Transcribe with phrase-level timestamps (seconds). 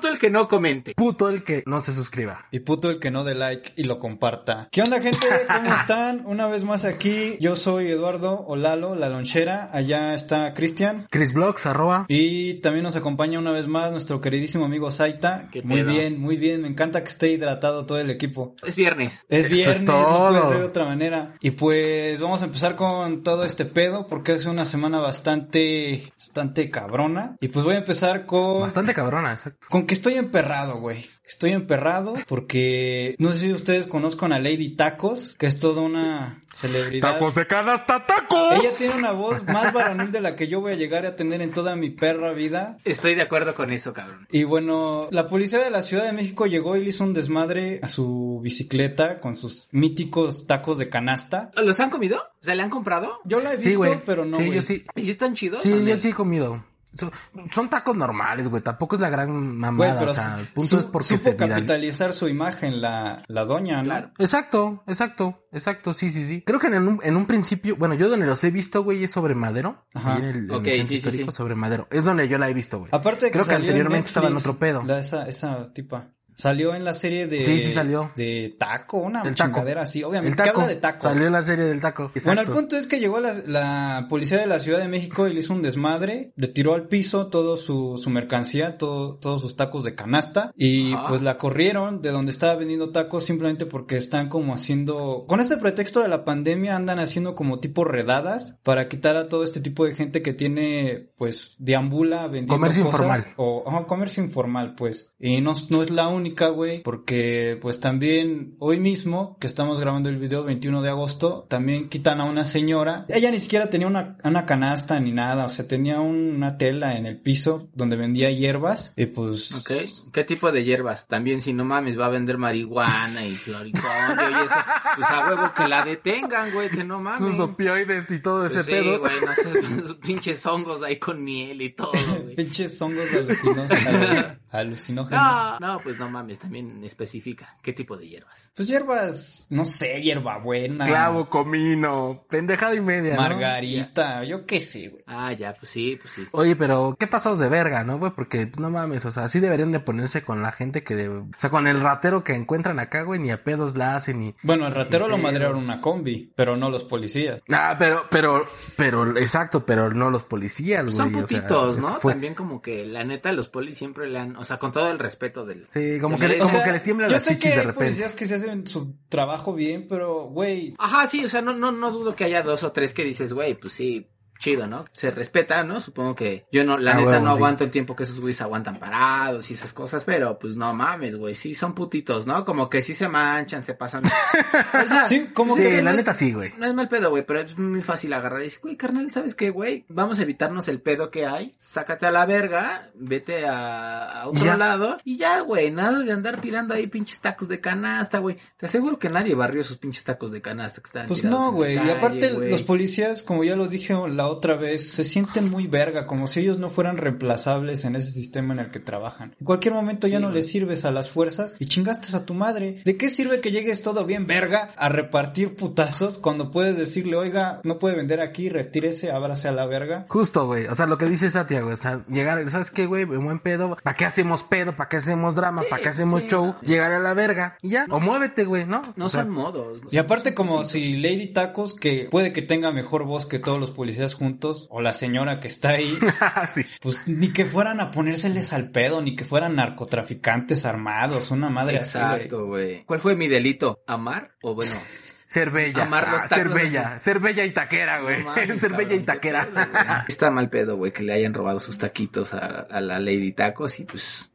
[0.00, 0.94] puto el que no comente.
[0.94, 2.46] Puto el que no se suscriba.
[2.50, 4.68] Y puto el que no dé like y lo comparta.
[4.72, 5.26] ¿Qué onda, gente?
[5.46, 6.22] ¿Cómo están?
[6.24, 7.36] Una vez más aquí.
[7.38, 9.68] Yo soy Eduardo Olalo, la lonchera.
[9.74, 11.06] Allá está Cristian.
[11.10, 12.06] Chris Blogs, arroba.
[12.08, 15.50] Y también nos acompaña una vez más nuestro queridísimo amigo Saita.
[15.52, 15.92] ¿Qué Muy pedo?
[15.92, 16.62] bien, muy bien.
[16.62, 18.54] Me encanta que esté hidratado todo el equipo.
[18.62, 19.26] Es viernes.
[19.28, 21.34] Es Eso viernes, es no puede ser de otra manera.
[21.40, 26.70] Y pues vamos a empezar con todo este pedo porque es una semana bastante, bastante
[26.70, 27.36] cabrona.
[27.40, 28.62] Y pues voy a empezar con...
[28.62, 29.66] Bastante cabrona, exacto.
[29.68, 31.04] Con que estoy emperrado, güey.
[31.26, 36.44] Estoy emperrado porque no sé si ustedes conozcan a Lady Tacos, que es toda una
[36.54, 37.18] celebridad.
[37.18, 38.60] de canasta, tacos.
[38.60, 41.42] Ella tiene una voz más varonil de la que yo voy a llegar a tener
[41.42, 42.78] en toda mi perra vida.
[42.84, 44.28] Estoy de acuerdo con eso, cabrón.
[44.30, 47.80] Y bueno, la policía de la Ciudad de México llegó y le hizo un desmadre
[47.82, 51.50] a su bicicleta con sus míticos tacos de canasta.
[51.56, 52.18] ¿Los han comido?
[52.40, 53.18] O sea, ¿le han comprado?
[53.24, 54.54] Yo la he visto, pero no, Sí, güey.
[54.54, 54.84] yo sí.
[54.94, 55.64] ¿Y si están chidos?
[55.64, 56.64] Sí, yo sí he comido.
[56.92, 57.10] Son,
[57.52, 58.62] son tacos normales, güey.
[58.62, 59.98] Tampoco es la gran Güey, mamada.
[60.00, 63.78] pero o sea, el punto su- es porque supo capitalizar su imagen la, la doña,
[63.78, 63.84] ¿no?
[63.84, 64.10] Claro.
[64.18, 66.42] Exacto, exacto, exacto, sí, sí, sí.
[66.44, 69.12] Creo que en un, en un principio, bueno, yo donde los he visto, güey, es
[69.12, 69.86] sobre Madero.
[69.94, 70.14] Ajá.
[70.14, 71.36] Ahí en el, en el sí, sí, histórico sí.
[71.36, 71.86] sobre Madero.
[71.90, 72.90] Es donde yo la he visto, güey.
[72.92, 74.82] Aparte de que Creo que salió en anteriormente estaba en otro pedo.
[74.84, 76.08] la- esa, esa tipa.
[76.36, 77.44] Salió en la serie de...
[77.44, 78.12] Sí, sí salió.
[78.16, 80.42] De taco, una El chingadera así, obviamente.
[80.42, 80.60] El que taco.
[80.62, 81.12] habla de tacos.
[81.12, 82.10] Salió la serie del taco.
[82.24, 85.32] Bueno, el punto es que llegó la, la policía de la Ciudad de México y
[85.32, 89.56] le hizo un desmadre, le tiró al piso todo su, su mercancía, todo, todos sus
[89.56, 94.28] tacos de canasta y pues la corrieron de donde estaba vendiendo tacos simplemente porque están
[94.28, 99.16] como haciendo, con este pretexto de la pandemia andan haciendo como tipo redadas para quitar
[99.16, 103.34] a todo este tipo de gente que tiene pues deambula vendiendo Comercio cosas informal.
[103.36, 106.19] o comercio informal pues y no, no es la única
[106.54, 111.88] güey porque pues también hoy mismo que estamos grabando el video 21 de agosto también
[111.88, 115.66] quitan a una señora ella ni siquiera tenía una, una canasta ni nada o sea
[115.66, 120.10] tenía un- una tela en el piso donde vendía hierbas y pues Ok.
[120.12, 121.06] ¿Qué tipo de hierbas?
[121.06, 124.54] También, si no mames, va a vender marihuana y floripondio y eso.
[124.96, 127.20] Pues a huevo que la detengan, güey, que no mames.
[127.30, 128.98] Sus opioides y todo Pues ese sí, pedo.
[128.98, 131.92] güey, no sé, pinches hongos ahí con miel y todo,
[132.22, 132.34] güey.
[132.34, 133.70] pinches hongos alucinos-
[134.50, 137.56] alucinógenos No, no, pues no mames, también especifica.
[137.62, 138.50] ¿Qué tipo de hierbas?
[138.54, 143.20] pues hierbas no sé hierbabuena Clavo, comino, pendejada y media, ¿no?
[143.22, 146.26] margarita yo qué sé güey Ah, ya, pues sí, pues sí.
[146.32, 148.12] Oye, pero qué pasados de verga, ¿no, güey?
[148.12, 151.08] Porque pues, no mames, o sea, sí deberían de ponerse con la gente que, de...
[151.08, 154.34] o sea, con el ratero que encuentran acá, güey, ni a pedos la hacen ni.
[154.42, 158.44] bueno el ratero lo madrearon una combi pero no los policías Ah, pero, pero,
[158.76, 160.96] pero, exacto, pero no los policías, güey.
[160.96, 161.88] Son o sea, putitos, ¿no?
[162.00, 164.90] fue- También como que la neta los polis siempre le han, o sea, con todo
[164.90, 165.66] el respeto del...
[165.68, 167.42] Sí, como que, sí, le- o como sea, que les tiemblan yo las sé chichis
[167.42, 167.78] que de hay repente.
[167.84, 171.70] policías que se hacen su trabajo bien, pero, güey, Ajá, sí, o sea, no, no,
[171.72, 174.08] no dudo que haya dos o tres que dices, güey, pues sí,
[174.40, 174.84] chido, ¿no?
[174.94, 175.78] Se respeta, ¿no?
[175.78, 177.36] Supongo que yo no, la Ah, neta no sí.
[177.36, 181.14] aguanto el tiempo que esos güeyes aguantan parados y esas cosas, pero pues no mames,
[181.16, 182.44] güey, sí son putitos, ¿no?
[182.44, 184.02] Como que sí se manchan, se pasan.
[184.84, 186.52] O sea, sí, como Sí, que la no- neta sí, güey.
[186.58, 189.34] No es mal pedo, güey, pero es muy fácil agarrar y decir, güey, carnal, ¿sabes
[189.34, 189.84] qué, güey?
[189.88, 194.44] Vamos a evitarnos el pedo que hay, sácate a la verga, vete a, a otro
[194.44, 194.56] Ya.
[194.56, 198.36] lado y ya, güey, nada de andar tirando ahí pinches tacos de canasta, güey.
[198.56, 201.74] Te aseguro que nadie barrió esos pinches tacos de canasta que están Pues no, güey.
[201.74, 206.06] Y aparte, los policías, como ya lo dije la otra vez, se sienten muy verga,
[206.06, 209.34] como si ellos no fueran reemplazables en ese sistema en el que trabajan.
[209.38, 212.34] En cualquier momento ya Sí, no les sirves a las fuerzas y chingaste a tu
[212.34, 212.80] madre.
[212.84, 217.60] ¿De qué sirve que llegues todo bien verga a repartir putazos cuando puedes decirle, oiga,
[217.64, 220.06] no puede vender aquí, retírese, ábrase a la verga?
[220.08, 220.66] Justo, güey.
[220.66, 221.74] O sea, lo que dice Satia, güey.
[221.74, 223.04] O sea, llegar, ¿sabes qué, güey?
[223.04, 223.76] Buen pedo.
[223.82, 224.74] ¿Para qué hacemos pedo?
[224.76, 225.62] ¿Para qué hacemos drama?
[225.62, 226.46] Sí, ¿Para qué hacemos sí, show?
[226.46, 226.60] no.
[226.62, 227.58] Llegar a la verga.
[227.62, 227.86] Y ya.
[227.90, 228.92] O muévete, güey, ¿no?
[228.96, 229.80] No O sea, son modos.
[229.90, 233.70] Y aparte como si Lady Tacos, que puede que tenga mejor voz que todos los
[233.70, 235.98] policías juntos, o la señora que está ahí,
[236.54, 236.64] sí.
[236.80, 241.78] Pues ni que fueran a ponérseles al pedo, ni que fueran narcotraficantes armados, una madre
[241.78, 242.12] así, güey.
[242.14, 242.84] Exacto, güey.
[242.84, 243.82] ¿Cuál fue mi delito?
[243.88, 244.36] ¿Amar?
[244.42, 244.72] O bueno,
[245.30, 245.82] Ser bella.
[245.84, 246.98] Amar los Ah, ser de- bella.
[246.98, 248.24] Ser bella y taquera, güey.
[248.48, 249.46] No ser bella y taquera.
[249.46, 249.64] pedo.
[250.08, 252.38] Está mal pedo, güey, que le hayan robado sus taquitos a,
[252.68, 254.28] a la Lady Tacos y pues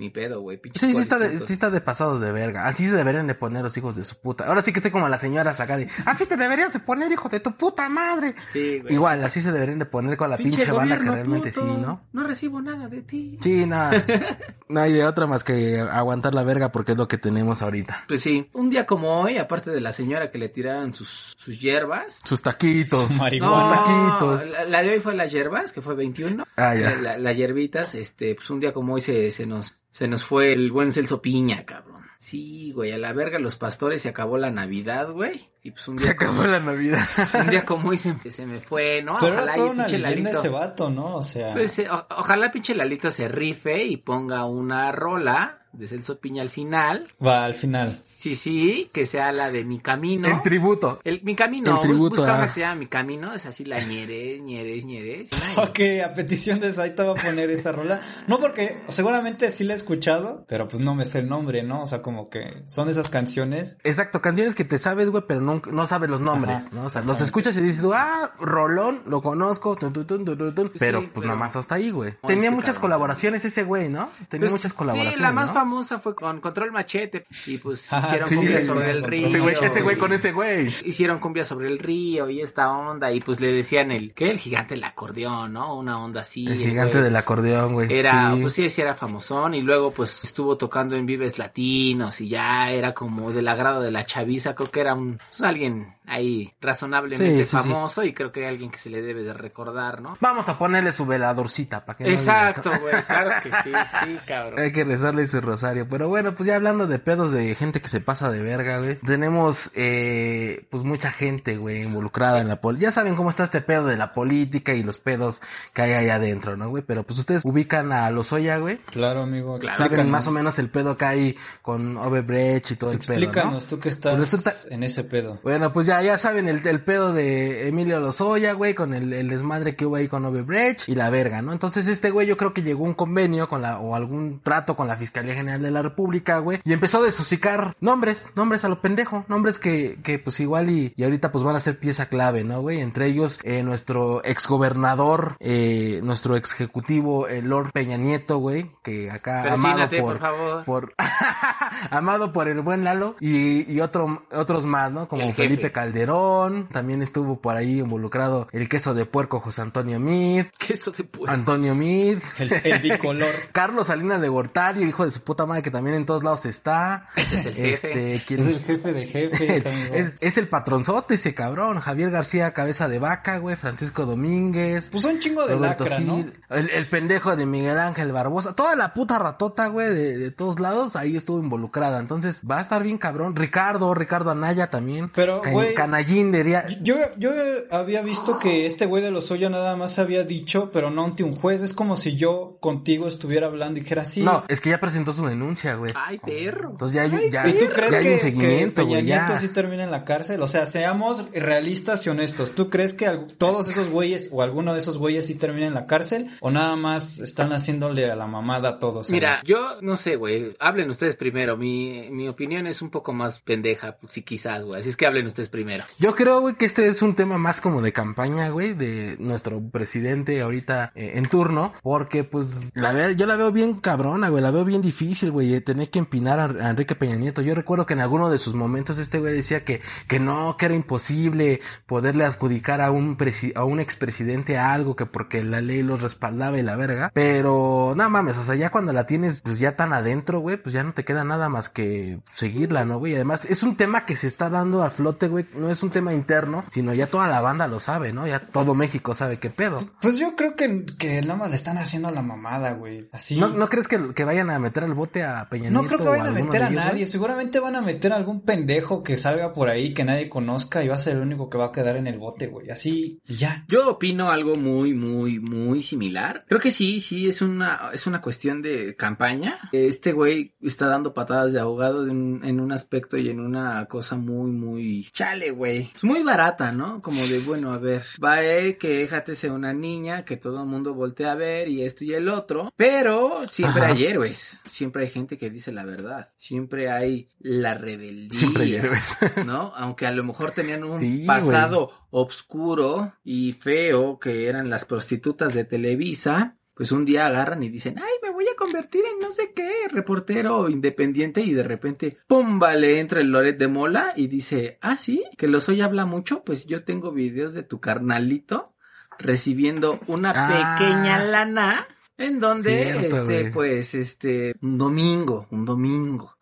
[0.00, 0.60] ni pedo, güey.
[0.74, 2.66] Sí, sí está, de, sí está de pasados de verga.
[2.66, 4.46] Así se deberían de poner los hijos de su puta.
[4.46, 7.28] Ahora sí que estoy como la señora acá de, así te deberías de poner, hijo
[7.28, 8.34] de tu puta madre.
[8.52, 8.94] Sí, güey.
[8.94, 11.74] Igual, así se deberían de poner con la pinche, banda que realmente puto.
[11.74, 12.04] sí, ¿no?
[12.12, 13.38] No recibo nada de ti.
[13.42, 14.02] Sí, nada.
[14.68, 18.04] no hay de otra más que aguantar la verga porque es lo que tenemos ahorita.
[18.08, 21.60] Pues sí, un día como hoy, aparte de la señora que le tiraron sus, sus
[21.60, 22.20] hierbas.
[22.24, 23.06] Sus taquitos.
[23.08, 24.48] Su No, taquitos.
[24.48, 26.44] la, la de hoy fue las hierbas, que fue 21.
[26.56, 26.90] Ah, ya.
[26.90, 30.24] La- la- las hierbitas, este, pues un día como hoy se, se nos, se nos
[30.24, 32.00] fue el buen Celso Piña, cabrón.
[32.18, 35.48] Sí, güey, a la verga los pastores se acabó la Navidad, güey.
[35.62, 37.00] Y pues un Se día acabó como, la Navidad.
[37.40, 39.14] un día como hoy se, se me fue, ¿no?
[39.18, 41.16] Pero era Ojalá toda y una leyenda Lalito- ese vato, ¿no?
[41.16, 45.86] O sea, Pues, eh, o- ojalá pinche Lalito se rife y ponga una rola de
[45.88, 47.08] Celso Piña al final.
[47.24, 47.88] va al final.
[47.90, 50.28] Sí, sí, que sea la de Mi Camino.
[50.28, 51.00] En tributo.
[51.04, 53.46] El, mi camino, En bus- tributo busca a- una que se llama Mi Camino, es
[53.46, 55.30] así la ñeres, ñeres, ñeres.
[55.56, 58.00] Ok, a petición de Saita va a poner esa rola.
[58.26, 61.82] No porque seguramente sí la he escuchado, pero pues no me sé el nombre, ¿no?
[61.82, 63.78] O sea, como que son esas canciones.
[63.84, 66.84] Exacto, canciones que te sabes, güey, pero no, no sabes los nombres, Ajá, ¿no?
[66.86, 70.36] O sea, los escuchas y dices, tú, ah, Rolón, lo conozco, tun, tun, tun, tun,
[70.36, 72.14] tun, tun, pero pues pero- nomás hasta ahí, güey.
[72.26, 72.80] Tenía muchas cabrón.
[72.90, 74.10] colaboraciones ese güey, ¿no?
[74.28, 75.54] Tenía Pues, muchas colaboraciones, Sí, la más ¿no?
[75.60, 77.26] Famosa fue con Control Machete.
[77.46, 79.26] Y pues Ajá, hicieron sí, cumbia sobre el río.
[79.26, 80.66] Ese güey, ese con ese güey.
[80.66, 83.12] Hicieron cumbia sobre el río y esta onda.
[83.12, 84.30] Y pues le decían el, ¿qué?
[84.30, 85.76] El gigante del acordeón, ¿no?
[85.76, 86.46] Una onda así.
[86.46, 87.92] El el gigante güey, del acordeón, güey.
[87.92, 88.40] Era, sí.
[88.40, 92.70] pues sí, sí era famosón y luego pues estuvo tocando en Vives Latinos y ya
[92.70, 97.44] era como del agrado de la chaviza, creo que era un, pues, alguien ahí razonablemente
[97.44, 97.56] Sí, sí, sí.
[97.68, 100.16] famoso y creo que hay alguien que se le debe de recordar, ¿no?
[100.20, 104.58] Vamos a ponerle su veladorcita para que no Exacto, güey, claro que sí, sí, cabrón.
[104.58, 105.88] Hay que rezarle su rosario.
[105.88, 108.96] Pero bueno, pues ya hablando de pedos de gente que se pasa de verga, güey.
[109.00, 112.88] Tenemos, eh, pues mucha gente, güey, involucrada en la política.
[112.88, 115.40] Ya saben cómo está este pedo de la política y los pedos
[115.72, 116.82] que hay allá adentro, ¿no, güey?
[116.82, 118.78] Pero pues ustedes ubican a Lozoya, güey.
[118.90, 119.58] Claro, amigo.
[119.58, 119.76] Claro.
[119.76, 120.10] Saben explícanos.
[120.10, 121.94] más o menos el pedo que hay con
[122.26, 123.14] Brecht y todo el pedo, ¿no?
[123.24, 125.38] Explícanos, tú que estás Pues resulta- en ese pedo.
[125.42, 129.28] Bueno, pues ya, ya saben el, el pedo de Emilio Lozoya, güey, con el, el
[129.28, 131.52] desmadre que hubo ahí con Brecht y la verga, ¿no?
[131.52, 134.76] Entonces este güey yo creo que llegó a un convenio con la, o algún trato
[134.76, 138.68] con la Fiscalía General de la República, güey, y empezó a desosicar nombres, nombres a
[138.68, 142.06] lo pendejo, nombres que, que pues igual y, y ahorita pues van a ser pieza
[142.06, 142.80] clave, ¿no, güey?
[142.80, 149.10] Entre ellos, eh, nuestro exgobernador, eh, nuestro ex ejecutivo, el Lord Peña Nieto, güey, que
[149.10, 150.64] acá amado Persínate, por, por favor.
[150.64, 150.94] por
[151.90, 155.08] amado por el buen Lalo y, y otro, otros más, ¿no?
[155.08, 155.30] Como.
[155.32, 160.90] Felipe Calderón, también estuvo por ahí involucrado el queso de puerco José Antonio Mid, Queso
[160.90, 161.32] de puerco.
[161.32, 163.30] Antonio Mid, El, el bicolor.
[163.52, 167.08] Carlos Salinas de Gortari, hijo de su puta madre que también en todos lados está.
[167.16, 168.12] Es el jefe.
[168.14, 169.94] Este, ¿quién- Es el jefe de jefes, amigo.
[169.94, 174.90] es, es el patronzote ese cabrón, Javier García Cabeza de Vaca, güey, Francisco Domínguez.
[174.92, 176.24] Pues un chingo de Roberto lacra, ¿no?
[176.50, 180.60] El, el pendejo de Miguel Ángel Barbosa, toda la puta ratota, güey, de, de todos
[180.60, 181.98] lados, ahí estuvo involucrada.
[182.00, 183.34] Entonces, va a estar bien cabrón.
[183.36, 185.10] Ricardo, Ricardo Anaya también.
[185.14, 186.66] Pero, Ca- Canallín diría.
[186.82, 187.30] Yo, yo
[187.70, 191.22] había visto que este güey de los Oya nada más había dicho, pero no ante
[191.22, 191.62] un juez.
[191.62, 194.22] Es como si yo contigo estuviera hablando y dijera sí.
[194.22, 195.92] No, es que ya presentó su denuncia, güey.
[195.96, 196.70] Ay, perro.
[196.70, 198.88] Entonces ya hay, Ay, ya, ¿Y tú crees ya hay que, un que seguimiento, Peña
[198.88, 199.26] güey, ya.
[199.26, 200.42] Nieto sí termina en la cárcel?
[200.42, 202.54] O sea, seamos realistas y honestos.
[202.54, 203.08] ¿Tú crees que
[203.38, 206.28] todos esos güeyes o alguno de esos güeyes sí termina en la cárcel?
[206.40, 209.10] ¿O nada más están haciéndole a la mamada a todos?
[209.10, 210.56] Mira, yo no sé, güey.
[210.58, 211.56] Hablen ustedes primero.
[211.56, 214.80] Mi, mi opinión es un poco más pendeja, sí, quizás, güey.
[214.80, 215.59] Así es que hablen ustedes primero.
[215.98, 219.60] Yo creo, güey, que este es un tema más como de campaña, güey, de nuestro
[219.70, 224.42] presidente ahorita eh, en turno, porque pues la ve- yo la veo bien cabrona, güey,
[224.42, 227.42] la veo bien difícil, güey, de tener que empinar a, Enrique Peña Nieto.
[227.42, 230.66] Yo recuerdo que en alguno de sus momentos este güey decía que que no, que
[230.66, 235.82] era imposible poderle adjudicar a un presi- a un expresidente algo que porque la ley
[235.82, 239.58] los respaldaba y la verga, pero nada mames, o sea, ya cuando la tienes pues
[239.58, 243.14] ya tan adentro, güey, pues ya no te queda nada más que seguirla, ¿no, güey?
[243.14, 246.12] Además, es un tema que se está dando a flote, güey, no es un tema
[246.14, 248.26] interno, sino ya toda la banda lo sabe, ¿no?
[248.26, 249.90] Ya todo México sabe qué pedo.
[250.00, 253.08] Pues yo creo que, que nada más le están haciendo la mamada, güey.
[253.12, 253.38] Así.
[253.38, 256.12] ¿No, ¿No crees que, que vayan a meter al bote a Peña No Nieto creo
[256.12, 257.06] que vayan a meter a ellos, nadie, güey?
[257.06, 260.88] seguramente van a meter a algún pendejo que salga por ahí que nadie conozca y
[260.88, 262.70] va a ser el único que va a quedar en el bote, güey.
[262.70, 263.64] Así y ya.
[263.68, 266.44] Yo opino algo muy, muy, muy similar.
[266.48, 269.58] Creo que sí, sí, es una, es una cuestión de campaña.
[269.72, 274.50] Este güey está dando patadas de ahogado en un aspecto y en una cosa muy,
[274.50, 275.90] muy chale, güey.
[275.94, 277.00] Es muy barata, ¿no?
[277.00, 280.68] Como de, bueno, a ver, va eh, que déjate ser una niña que todo el
[280.68, 282.72] mundo voltea a ver y esto y el otro.
[282.76, 283.92] Pero siempre Ajá.
[283.92, 284.60] hay héroes.
[284.68, 286.30] Siempre hay gente que dice la verdad.
[286.36, 288.38] Siempre hay la rebeldía.
[288.38, 289.16] Siempre hay héroes.
[289.46, 289.72] ¿no?
[289.76, 295.54] Aunque a lo mejor tenían un Sí, pasado obscuro y feo que eran las prostitutas
[295.54, 299.30] de Televisa, pues un día agarran y dicen, ay, me voy a convertir en no
[299.30, 304.28] sé qué, reportero independiente y de repente, pum, vale, entra el Loret de Mola y
[304.28, 308.74] dice, ah, sí, que los hoy habla mucho, pues yo tengo videos de tu carnalito
[309.18, 310.78] recibiendo una Ah.
[310.78, 313.52] pequeña lana en donde, Cierto, este, güey.
[313.52, 316.38] pues, este, un domingo, un domingo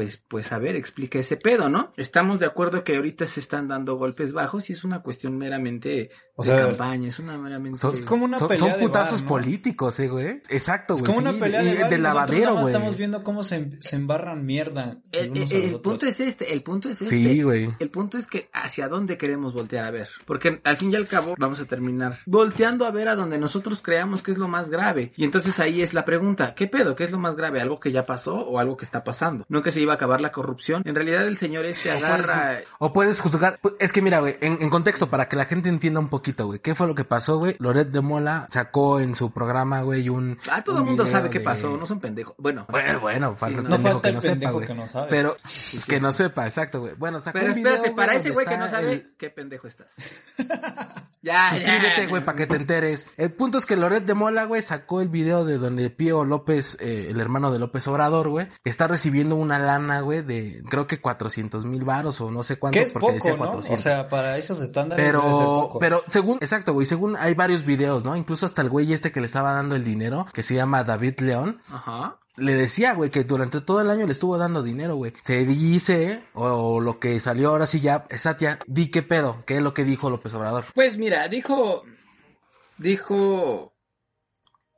[0.00, 1.92] pues, pues a ver, explica ese pedo, ¿no?
[1.98, 6.08] Estamos de acuerdo que ahorita se están dando golpes bajos y es una cuestión meramente
[6.36, 7.78] O de sea, campaña, es una meramente...
[7.78, 9.28] Son- Es como una son, pelea son de putazos bar, ¿no?
[9.28, 10.40] políticos, eh, güey.
[10.48, 11.12] Exacto, Es güey.
[11.12, 12.66] como una sí, pelea de, lavadero, güey.
[12.68, 14.96] Estamos viendo cómo se, se embarran mierda.
[15.12, 15.32] El,
[15.82, 17.14] punto es este, el punto es este.
[17.14, 17.68] Sí, güey.
[17.78, 20.08] El punto es que hacia dónde queremos voltear a ver.
[20.24, 23.82] Porque al fin y al cabo vamos a terminar volteando a ver a donde nosotros
[23.82, 25.12] creamos que es lo más grave.
[25.14, 26.96] Y entonces ahí es la pregunta, ¿qué pedo?
[26.96, 27.60] ¿Qué es lo más grave?
[27.60, 29.44] ¿Algo que ya pasó o algo que está pasando?
[29.50, 30.82] No que se iba a acabar la corrupción.
[30.86, 32.58] En realidad el señor este agarra...
[32.78, 33.58] O puedes juzgar.
[33.80, 36.60] Es que mira, güey, en, en contexto, para que la gente entienda un poquito, güey.
[36.60, 37.56] ¿Qué fue lo que pasó, güey?
[37.58, 40.38] Loret de Mola sacó en su programa, güey, un.
[40.50, 42.34] Ah, todo el mundo video sabe qué pasó, no son pendejos.
[42.38, 44.66] Bueno, Bueno, bueno, falta Sí, no pendejo falta que no sepa, güey.
[44.66, 45.06] que no sabe.
[45.10, 45.80] Pero sí.
[45.88, 46.94] que no sepa, exacto, güey.
[46.94, 49.66] Bueno, sacó pero un video, espérate, para ese güey que no sabe, el- ¿qué pendejo
[49.66, 49.88] estás?
[51.22, 53.14] ya, Suscríbete, güey, para que te enteres.
[53.16, 56.76] El punto es que Loret de Mola, güey, sacó el video de donde Pío López,
[56.80, 61.00] eh, el hermano de López Obrador, güey, está recibiendo una lana, güey, de creo que
[61.00, 63.38] 400 mil varos o no sé Que cuántos, es porque poco, decía ¿no?
[63.38, 63.78] 400.
[63.78, 65.78] O sea, para esos estándares debe ser Pero, poco.
[65.78, 68.16] pero según, exacto, güey, según hay varios videos, ¿no?
[68.16, 71.20] Incluso hasta el güey este que le estaba dando el dinero, que se llama David
[71.20, 72.18] León, Ajá.
[72.36, 75.12] le decía, güey, que durante todo el año le estuvo dando dinero, güey.
[75.22, 79.62] Se dice, o, lo que salió ahora sí ya, Satia, di qué pedo, qué es
[79.62, 80.64] lo que dijo López Obrador.
[80.74, 81.82] Pues mira, dijo...
[82.78, 83.72] Dijo...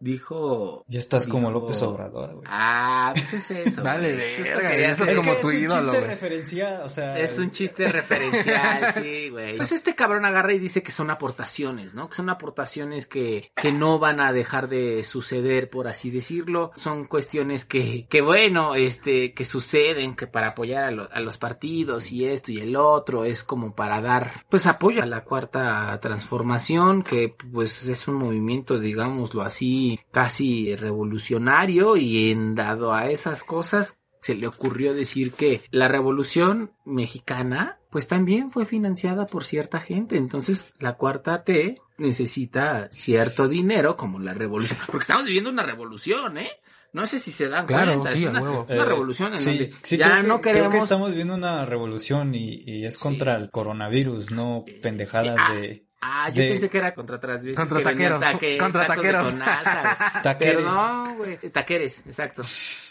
[0.02, 0.85] Dijo...
[0.88, 2.44] Ya estás como López Obrador, güey.
[2.47, 3.82] Ah, pues es eso.
[3.85, 5.09] Dale, verga, eso hacer.
[5.11, 7.18] es como tu es un ídolo, chiste referencial, o sea...
[7.21, 9.56] Es un chiste referencial, sí, güey.
[9.59, 12.09] Pues este cabrón agarra y dice que son aportaciones, ¿no?
[12.09, 16.73] Que son aportaciones que, que no van a dejar de suceder, por así decirlo.
[16.75, 21.38] Son cuestiones que, que bueno, este, que suceden, que para apoyar a, lo- a los
[21.38, 25.97] partidos y esto y el otro, es como para dar, pues apoyo a la cuarta
[26.00, 33.44] transformación, que pues es un movimiento, digámoslo así, casi revolucionario y en dado a esas
[33.44, 39.80] cosas, se le ocurrió decir que la revolución mexicana pues también fue financiada por cierta
[39.80, 40.16] gente.
[40.16, 44.78] Entonces la cuarta T necesita cierto dinero como la revolución.
[44.87, 46.50] Porque estamos viviendo una revolución, ¿eh?
[46.94, 48.11] No sé si se dan Claro, cuenta.
[48.16, 48.66] sí, es una, huevo.
[48.68, 50.72] una Eh, revolución en sí, donde sí, ya creo que- no Creo queremos...
[50.75, 55.54] que estamos viviendo una revolución y, y es contra el coronavirus, no pendejadas Sí, ah,
[55.61, 57.56] de Ah, yo de- pensé que era contra transvestis.
[57.56, 59.30] Contra que taqueros, taque- contra taqueros.
[59.30, 59.82] Conalta,
[60.12, 60.23] güey.
[60.23, 60.56] taqueres.
[60.56, 61.37] Perdón, güey.
[61.50, 62.42] Taqueres, exacto.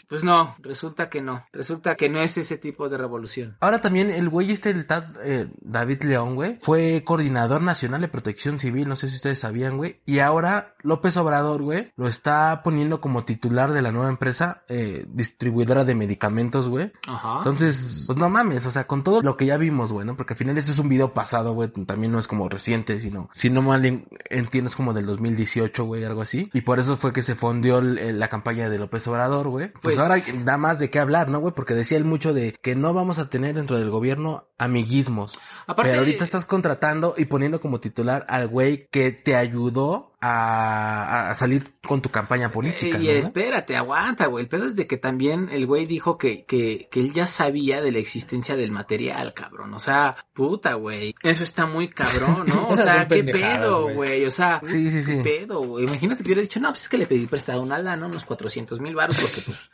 [0.08, 1.46] Pues no, resulta que no.
[1.52, 3.56] Resulta que no es ese tipo de revolución.
[3.60, 8.08] Ahora también el güey este, el Tad- eh, David León, güey, fue coordinador nacional de
[8.08, 10.00] protección civil, no sé si ustedes sabían, güey.
[10.04, 15.06] Y ahora López Obrador, güey, lo está poniendo como titular de la nueva empresa eh,
[15.08, 16.92] distribuidora de medicamentos, güey.
[17.06, 17.38] Ajá.
[17.38, 20.16] Entonces, pues no mames, o sea, con todo lo que ya vimos, güey, ¿no?
[20.16, 23.28] Porque al final esto es un video pasado, güey, también no es como reciente, sino,
[23.34, 26.48] si no mal en- entiendo, es como del 2018, güey, algo así.
[26.54, 29.68] Y por eso fue que se fondió la campaña de López Obrador, güey.
[29.68, 31.52] Pues, Pues- ahora da más de qué hablar, ¿no, güey?
[31.54, 35.32] Porque decía él mucho de que no vamos a tener dentro del gobierno amiguismos.
[35.66, 41.30] Aparte, Pero ahorita estás contratando y poniendo como titular al güey que te ayudó a,
[41.30, 43.10] a salir con tu campaña política, y ¿no?
[43.10, 44.44] espérate, aguanta, güey.
[44.44, 47.82] El pedo es de que también el güey dijo que, que, que él ya sabía
[47.82, 49.74] de la existencia del material, cabrón.
[49.74, 51.12] O sea, puta, güey.
[51.24, 52.68] Eso está muy cabrón, ¿no?
[52.68, 53.94] O sea, qué pedo, güey.
[53.96, 54.24] güey.
[54.26, 55.16] O sea, Sí, sí, sí.
[55.16, 55.84] qué pedo, güey.
[55.84, 58.78] Imagínate que hubiera dicho, no, pues es que le pedí prestado una lana, unos 400
[58.80, 59.68] mil baros, porque pues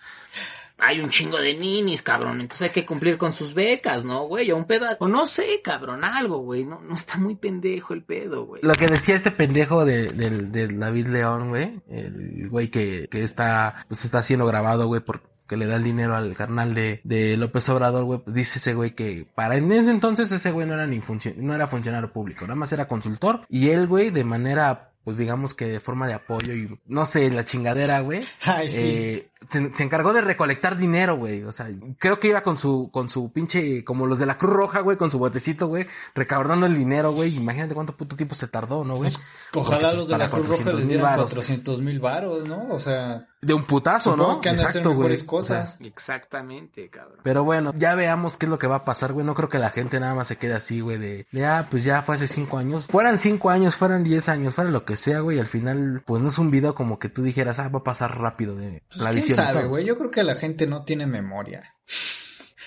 [0.78, 2.40] hay un chingo de ninis, cabrón.
[2.40, 4.50] Entonces hay que cumplir con sus becas, ¿no, güey?
[4.52, 6.64] O un pedo, o no sé, cabrón, algo, güey.
[6.64, 8.62] No, no está muy pendejo el pedo, güey.
[8.62, 13.25] Lo que decía este pendejo de, del del David León, güey, el güey que, que
[13.25, 17.37] está, pues está siendo grabado, güey, porque le da el dinero al carnal de, de
[17.37, 20.75] López Obrador, güey, pues dice ese güey que para en ese entonces ese güey no
[20.75, 21.00] era ni
[21.37, 25.54] no era funcionario público, nada más era consultor, y él, güey, de manera, pues digamos
[25.54, 28.82] que de forma de apoyo y, no sé, la chingadera, güey, Ay, sí.
[28.85, 31.45] eh, se, se encargó de recolectar dinero, güey.
[31.45, 31.68] O sea,
[31.99, 34.97] creo que iba con su, con su pinche, como los de la Cruz Roja, güey,
[34.97, 37.35] con su botecito, güey, recaudando el dinero, güey.
[37.37, 39.11] Imagínate cuánto puto tiempo se tardó, ¿no, güey?
[39.54, 41.25] Ojalá Porque, los de la Cruz Roja 400,000 les dieran varos.
[41.26, 42.66] 400 mil varos, ¿no?
[42.71, 44.40] O sea, De un putazo, ¿no?
[44.40, 45.18] que han de hacer Exacto, güey.
[45.30, 45.66] O sea.
[45.80, 47.18] Exactamente, cabrón.
[47.23, 49.25] pero bueno, ya veamos qué es lo que va a pasar, güey.
[49.25, 51.85] No creo que la gente nada más se quede así, güey, de, de, ah, pues
[51.85, 52.87] ya fue hace cinco años.
[52.88, 55.37] Fueran cinco años, fueran diez años, fuera lo que sea, güey.
[55.37, 57.85] y Al final, pues no es un video como que tú dijeras, ah, va a
[57.85, 59.47] pasar rápido de Pues, la ¿Quién visión.
[59.47, 59.85] de sabe, güey?
[59.85, 61.75] Yo creo que la gente no tiene memoria.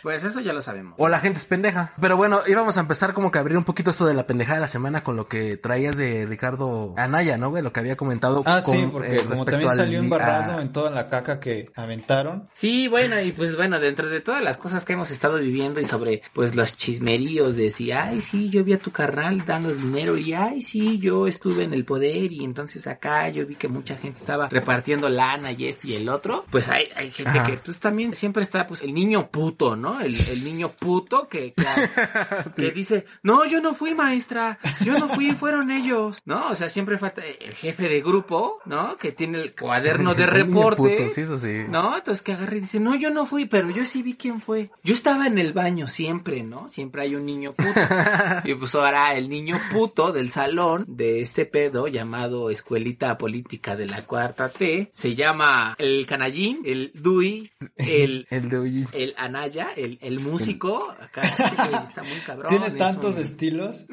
[0.04, 0.96] Pues eso ya lo sabemos.
[0.98, 1.94] O la gente es pendeja.
[2.00, 4.56] Pero bueno, íbamos a empezar como que a abrir un poquito esto de la pendejada
[4.56, 7.62] de la semana con lo que traías de Ricardo Anaya, ¿no, güey?
[7.64, 8.44] Lo que había comentado.
[8.46, 11.40] Ah, sí, con, porque eh, como también al- salió embarrado a- en toda la caca
[11.40, 12.50] que aventaron.
[12.56, 15.86] Sí, bueno, y pues bueno, dentro de todas las cosas que hemos estado viviendo y
[15.86, 20.18] sobre pues los chismeríos de si, ay, sí, yo vi a tu carnal dando dinero
[20.18, 23.96] y ay, sí, yo estuve en el poder y entonces acá yo vi que mucha
[23.98, 27.44] gente estaba repartiendo lana y esto y el otro, pues hay, hay gente Ajá.
[27.44, 29.91] que pues también siempre está pues el niño puto, ¿no?
[30.00, 31.66] El, el niño puto que, que,
[32.56, 36.50] que dice, no, yo no fui maestra, yo no fui, fueron ellos, ¿no?
[36.50, 38.98] O sea, siempre falta el jefe de grupo, ¿no?
[38.98, 41.02] Que tiene el cuaderno de reportes.
[41.02, 41.66] puto, sí, eso sí.
[41.68, 41.98] ¿No?
[41.98, 44.70] Entonces que agarre y dice, no, yo no fui, pero yo sí vi quién fue.
[44.84, 46.70] Yo estaba en el baño siempre, ¿no?
[46.70, 47.70] Siempre hay un niño puto.
[48.46, 53.88] y pues ahora el niño puto del salón de este pedo llamado Escuelita Política de
[53.88, 58.28] la Cuarta T se llama el Canallín, el Dui, el...
[58.30, 58.52] El.
[58.94, 62.48] El Anaya, el, el músico, acá está muy cabrón.
[62.48, 63.86] Tiene tantos un- estilos.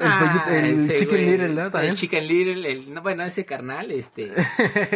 [0.49, 1.71] El ese Chicken güey, Little, ¿no?
[1.71, 1.91] También.
[1.91, 4.31] El Chicken Little, el, no, bueno, ese carnal, este,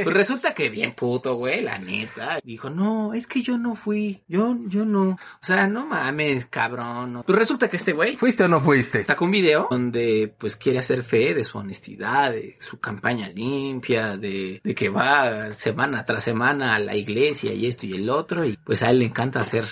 [0.03, 2.39] pues resulta que bien puto, güey, la neta.
[2.43, 5.09] Dijo, no, es que yo no fui, yo, yo no.
[5.11, 7.13] O sea, no mames, cabrón.
[7.13, 7.23] no.
[7.23, 9.05] Pues resulta que este güey ¿Fuiste o no fuiste?
[9.05, 14.17] sacó un video donde pues quiere hacer fe de su honestidad, de su campaña limpia,
[14.17, 18.45] de, de que va semana tras semana a la iglesia y esto y el otro.
[18.45, 19.65] Y pues a él le encanta hacer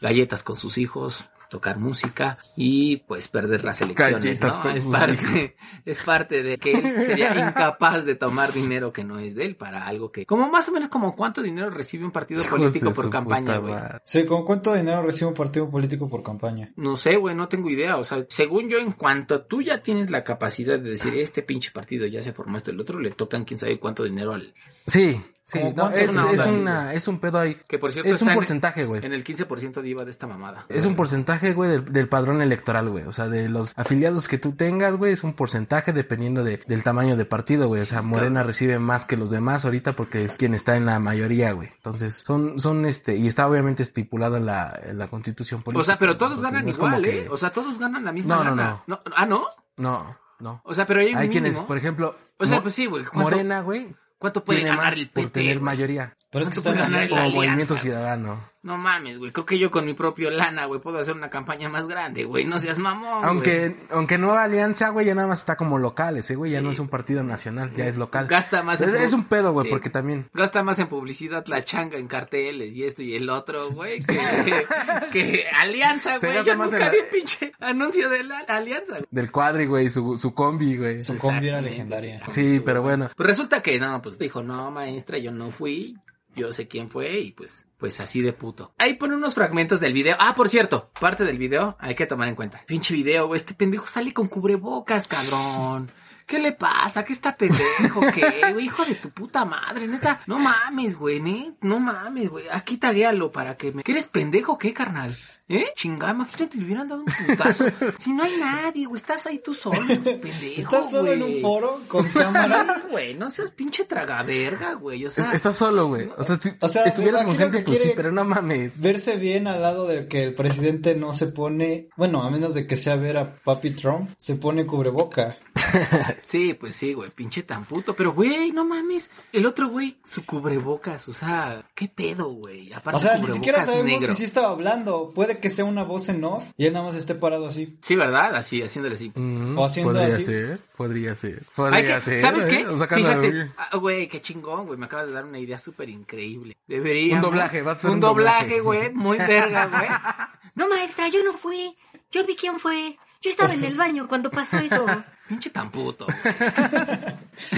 [0.00, 4.70] galletas con sus hijos, tocar música y pues perder las elecciones, Galletas ¿no?
[4.70, 9.34] Es parte, es parte de que él sería incapaz de tomar dinero que no es
[9.34, 12.44] de él para algo que, como más o menos como cuánto dinero recibe un partido
[12.44, 13.74] político por campaña, güey.
[14.04, 16.72] Sí, ¿con cuánto dinero recibe un partido político por campaña?
[16.76, 17.96] No sé, güey, no tengo idea.
[17.96, 21.70] O sea, según yo, en cuanto tú ya tienes la capacidad de decir, este pinche
[21.70, 24.54] partido ya se formó esto, el otro le tocan quién sabe cuánto dinero al...
[24.88, 25.58] Sí, sí.
[25.60, 27.60] ¿Cómo no, es, una es una, un pedo ahí.
[27.68, 29.04] Que por cierto Es está un en- porcentaje, güey.
[29.04, 30.66] En el 15% de IVA de esta mamada.
[30.68, 33.04] Es un porcentaje, güey, del, del padrón electoral, güey.
[33.04, 36.82] O sea, de los afiliados que tú tengas, güey, es un porcentaje dependiendo de, del
[36.82, 37.82] tamaño de partido, güey.
[37.82, 40.98] O sea, Morena recibe más que los demás ahorita porque es quien está en la
[41.00, 41.68] mayoría, güey.
[41.76, 45.80] Entonces, son, son este, y está obviamente estipulado en la, en la constitución política.
[45.82, 47.28] O sea, pero todos ganan no igual, que- ¿eh?
[47.30, 48.82] O sea, todos ganan la misma No, no, lana.
[49.14, 49.46] Ah, ¿no?
[49.76, 50.60] No, no.
[50.64, 53.04] O sea, pero hay un Hay quienes, por ejemplo, O sea, pues sí, güey.
[53.04, 55.40] ¿Cuánto, Morena, güey, ¿Cuánto puede tiene ganar más el por PT?
[55.40, 56.16] tener mayoría.
[56.30, 58.50] Pero es que ¿Cuánto está ganar la Como movimiento ciudadano.
[58.60, 59.30] No mames, güey.
[59.30, 62.44] Creo que yo con mi propio lana, güey, puedo hacer una campaña más grande, güey.
[62.44, 63.24] No seas mamón, güey.
[63.24, 66.70] Aunque, aunque Nueva Alianza, güey, ya nada más está como local, ese güey ya no
[66.72, 68.26] es un partido nacional, ya es local.
[68.26, 69.70] Gasta más en Es, es un pedo, güey, Sí.
[69.70, 70.28] porque también.
[70.34, 74.18] Gasta más en publicidad la changa en carteles y esto y el otro, güey, que,
[75.12, 76.44] que Alianza, güey.
[76.44, 78.94] Yo nunca la- vi pinche anuncio de la Alianza.
[78.94, 79.04] güey.
[79.10, 81.00] Del cuadri, güey, su, su combi, güey.
[81.02, 82.22] Su combi era legendaria.
[82.30, 83.08] Sí, pero bueno.
[83.16, 85.96] Pues resulta que no, pues dijo, no, maestra, yo no fui.
[86.38, 88.72] Yo sé quién fue y pues, pues así de puto.
[88.78, 90.16] Ahí pone unos fragmentos del video.
[90.20, 92.62] Ah, por cierto, parte del video hay que tomar en cuenta.
[92.64, 95.90] Pinche video, este pendejo sale con cubrebocas, cabrón.
[96.28, 97.04] ¿Qué le pasa?
[97.06, 98.00] ¿Qué está pendejo?
[98.14, 98.66] ¿Qué, güey?
[98.66, 100.20] Hijo de tu puta madre, neta.
[100.26, 101.52] No mames, güey, ¿eh?
[101.62, 102.44] No mames, güey.
[102.52, 103.82] Aquí taguéalo para que me...
[103.82, 105.10] ¿Que eres pendejo o qué, carnal?
[105.48, 105.72] ¿Eh?
[105.74, 107.64] Chingada, imagínate, le hubieran dado un putazo.
[107.98, 111.80] Si no hay nadie, güey, estás ahí tú solo, pendejo, ¿Estás solo en un foro
[111.88, 112.68] con cámaras?
[112.90, 115.06] Güey, no seas pinche tragaverga, güey.
[115.06, 116.10] O sea, Estás solo, güey.
[116.18, 118.78] O sea, si O sea, estuvieras con gente, que pues sí, quiere- pero no mames.
[118.80, 122.66] Verse bien al lado de que el presidente no se pone, bueno, a menos de
[122.66, 125.38] que sea ver a Papi Trump, se pone cubreboca.
[126.22, 127.94] sí, pues sí, güey, pinche tan puto.
[127.96, 129.10] Pero, güey, no mames.
[129.32, 132.72] El otro, güey, su cubrebocas, o sea, qué pedo, güey.
[132.72, 134.06] Aparte, O sea, ni cubrebocas siquiera sabemos negro.
[134.08, 135.12] si sí estaba hablando.
[135.14, 137.78] Puede que sea una voz en off y él nada más esté parado así.
[137.82, 138.34] Sí, ¿verdad?
[138.36, 139.12] Así, haciéndole así.
[139.14, 140.24] Mm, O haciendo podría así.
[140.24, 141.34] ser, podría ser.
[141.38, 142.20] Hay Podría que- ser.
[142.20, 142.48] ¿Sabes ¿eh?
[142.48, 142.66] qué?
[142.66, 145.88] O sacando Fíjate, ah, güey, qué chingón, güey, me acabas de dar una idea súper
[145.88, 146.56] increíble.
[146.66, 147.24] Deberíamos...
[147.24, 148.60] Un doblaje, vas a hacer un doblaje.
[148.60, 149.88] güey, muy verga, güey.
[150.54, 151.72] No, maestra, yo no fui.
[152.10, 152.96] Yo vi quién fue.
[153.20, 154.86] Yo estaba en el baño cuando pasó eso.
[155.28, 156.06] Pinche tan puto.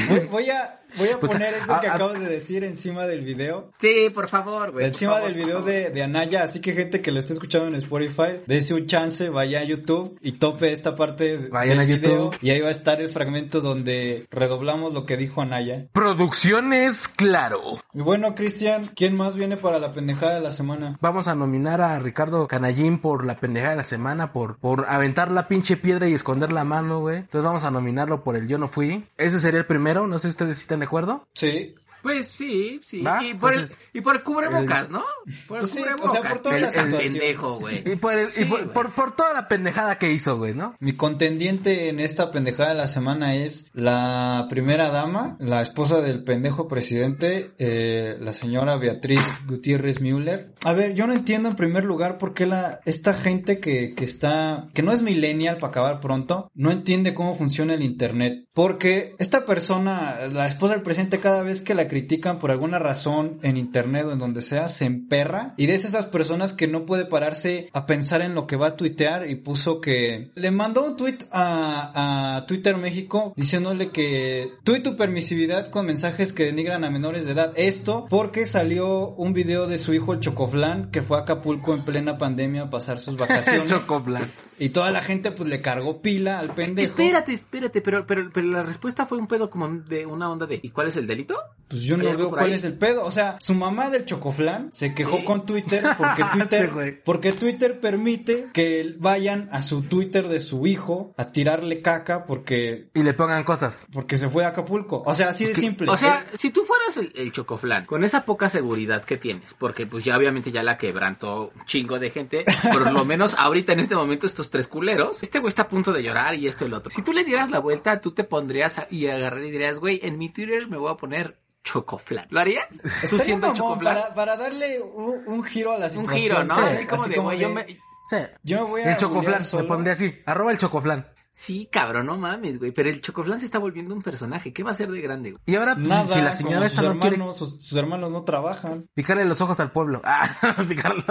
[0.08, 3.06] Voy, voy a, voy a Pues, poner eso a- que a- acabas de decir encima
[3.06, 3.70] del video.
[3.78, 4.86] Sí, por favor, güey.
[4.86, 7.74] Encima favor, del video de, de Anaya, así que gente que lo esté escuchando en
[7.76, 11.84] Spotify, dése un chance, vaya a YouTube y tope esta parte de- Vayan del a
[11.98, 12.38] video YouTube.
[12.42, 15.86] y ahí va a estar el fragmento donde redoblamos lo que dijo Anaya.
[15.92, 17.60] Producciones, claro.
[17.92, 20.96] Y bueno, Cristian, ¿quién más viene para la pendejada de la semana?
[21.00, 25.30] Vamos a nominar a Ricardo Canallín por la pendejada de la semana, por, por aventar
[25.30, 27.16] la pinche piedra y esconder la mano, güey.
[27.18, 29.04] Entonces vamos a nominarlo por el Yo No Fui.
[29.16, 31.28] Ese sería el primero, no sé si ustedes si están de acuerdo.
[31.34, 31.74] Sí.
[32.02, 33.02] Pues sí, sí.
[33.02, 33.22] ¿Va?
[33.22, 35.04] Y por, Entonces, el, y por el cubrebocas, ¿no?
[35.46, 36.12] Por el Pues sí, o cubrebocas.
[36.12, 37.02] sea, por toda que la situación.
[37.12, 37.82] pendejo, güey.
[37.92, 40.74] Y por, el, y por toda la pendejada que hizo, güey, ¿no?
[40.80, 46.24] Mi contendiente en esta pendejada de la semana es la primera dama, la esposa del
[46.24, 50.54] pendejo presidente, eh, la señora Beatriz Gutiérrez Müller.
[50.64, 54.06] A ver, yo no entiendo en primer lugar por qué la, esta gente que, que
[54.06, 58.46] está, que no es millennial para acabar pronto, no entiende cómo funciona el internet.
[58.60, 63.38] Porque esta persona, la esposa del presidente, cada vez que la critican por alguna razón
[63.42, 65.54] en internet o en donde sea, se emperra.
[65.56, 68.76] Y de esas personas que no puede pararse a pensar en lo que va a
[68.76, 74.76] tuitear y puso que le mandó un tweet a, a Twitter México diciéndole que tú
[74.76, 77.54] y tu permisividad con mensajes que denigran a menores de edad.
[77.56, 81.86] Esto porque salió un video de su hijo el Chocoflán que fue a Acapulco en
[81.86, 83.70] plena pandemia a pasar sus vacaciones.
[83.70, 84.30] Chocoplan.
[84.58, 86.90] y toda la gente pues le cargó pila al pendejo.
[86.90, 90.60] Espérate, espérate, pero, pero, pero la respuesta fue un pedo como de una onda de
[90.62, 91.36] ¿y cuál es el delito?
[91.68, 92.52] Pues yo ¿Hay no veo cuál ahí?
[92.54, 93.04] es el pedo.
[93.04, 95.24] O sea, su mamá del Chocoflán se quejó Sí.
[95.24, 101.12] con Twitter porque Twitter, porque Twitter permite que vayan a su Twitter de su hijo
[101.16, 103.86] a tirarle caca porque, Y le pongan cosas.
[103.92, 105.02] porque se fue a Acapulco.
[105.06, 105.88] O sea, así de simple.
[105.90, 109.86] O sea, si tú fueras el, el chocoflán, con esa poca seguridad que tienes, porque
[109.86, 113.80] pues ya obviamente ya la quebrantó un chingo de gente, por lo menos ahorita en
[113.80, 116.68] este momento estos tres culeros, este güey está a punto de llorar y esto y
[116.68, 116.90] lo otro.
[116.90, 120.00] Si tú le dieras la vuelta, tú te pondrías a- y agarrar y dirías, güey,
[120.02, 122.26] en mi Twitter me voy a poner chocoflán.
[122.30, 122.64] ¿Lo harías?
[123.10, 123.94] Tú siendo chocoflán.
[123.96, 126.18] para, para darle un, un giro a la Un situación.
[126.18, 126.54] giro, ¿no?
[126.54, 127.66] sí, así como de, güey, yo de, me...
[127.66, 128.16] Sí.
[128.42, 129.68] yo me voy a El chocoflan, solo.
[129.68, 130.14] pondría así.
[130.24, 131.06] Arroba el chocoflan.
[131.42, 132.70] Sí, cabrón, no mames, güey.
[132.70, 134.52] Pero el chocoflán se está volviendo un personaje.
[134.52, 135.42] ¿Qué va a ser de grande, güey?
[135.46, 138.12] Y ahora, pues, Nada, si la señora sus esta no quiere hermanos, sus, sus hermanos
[138.12, 138.86] no trabajan.
[138.92, 140.02] picarle los ojos al pueblo.
[140.42, 141.02] Ah, picarle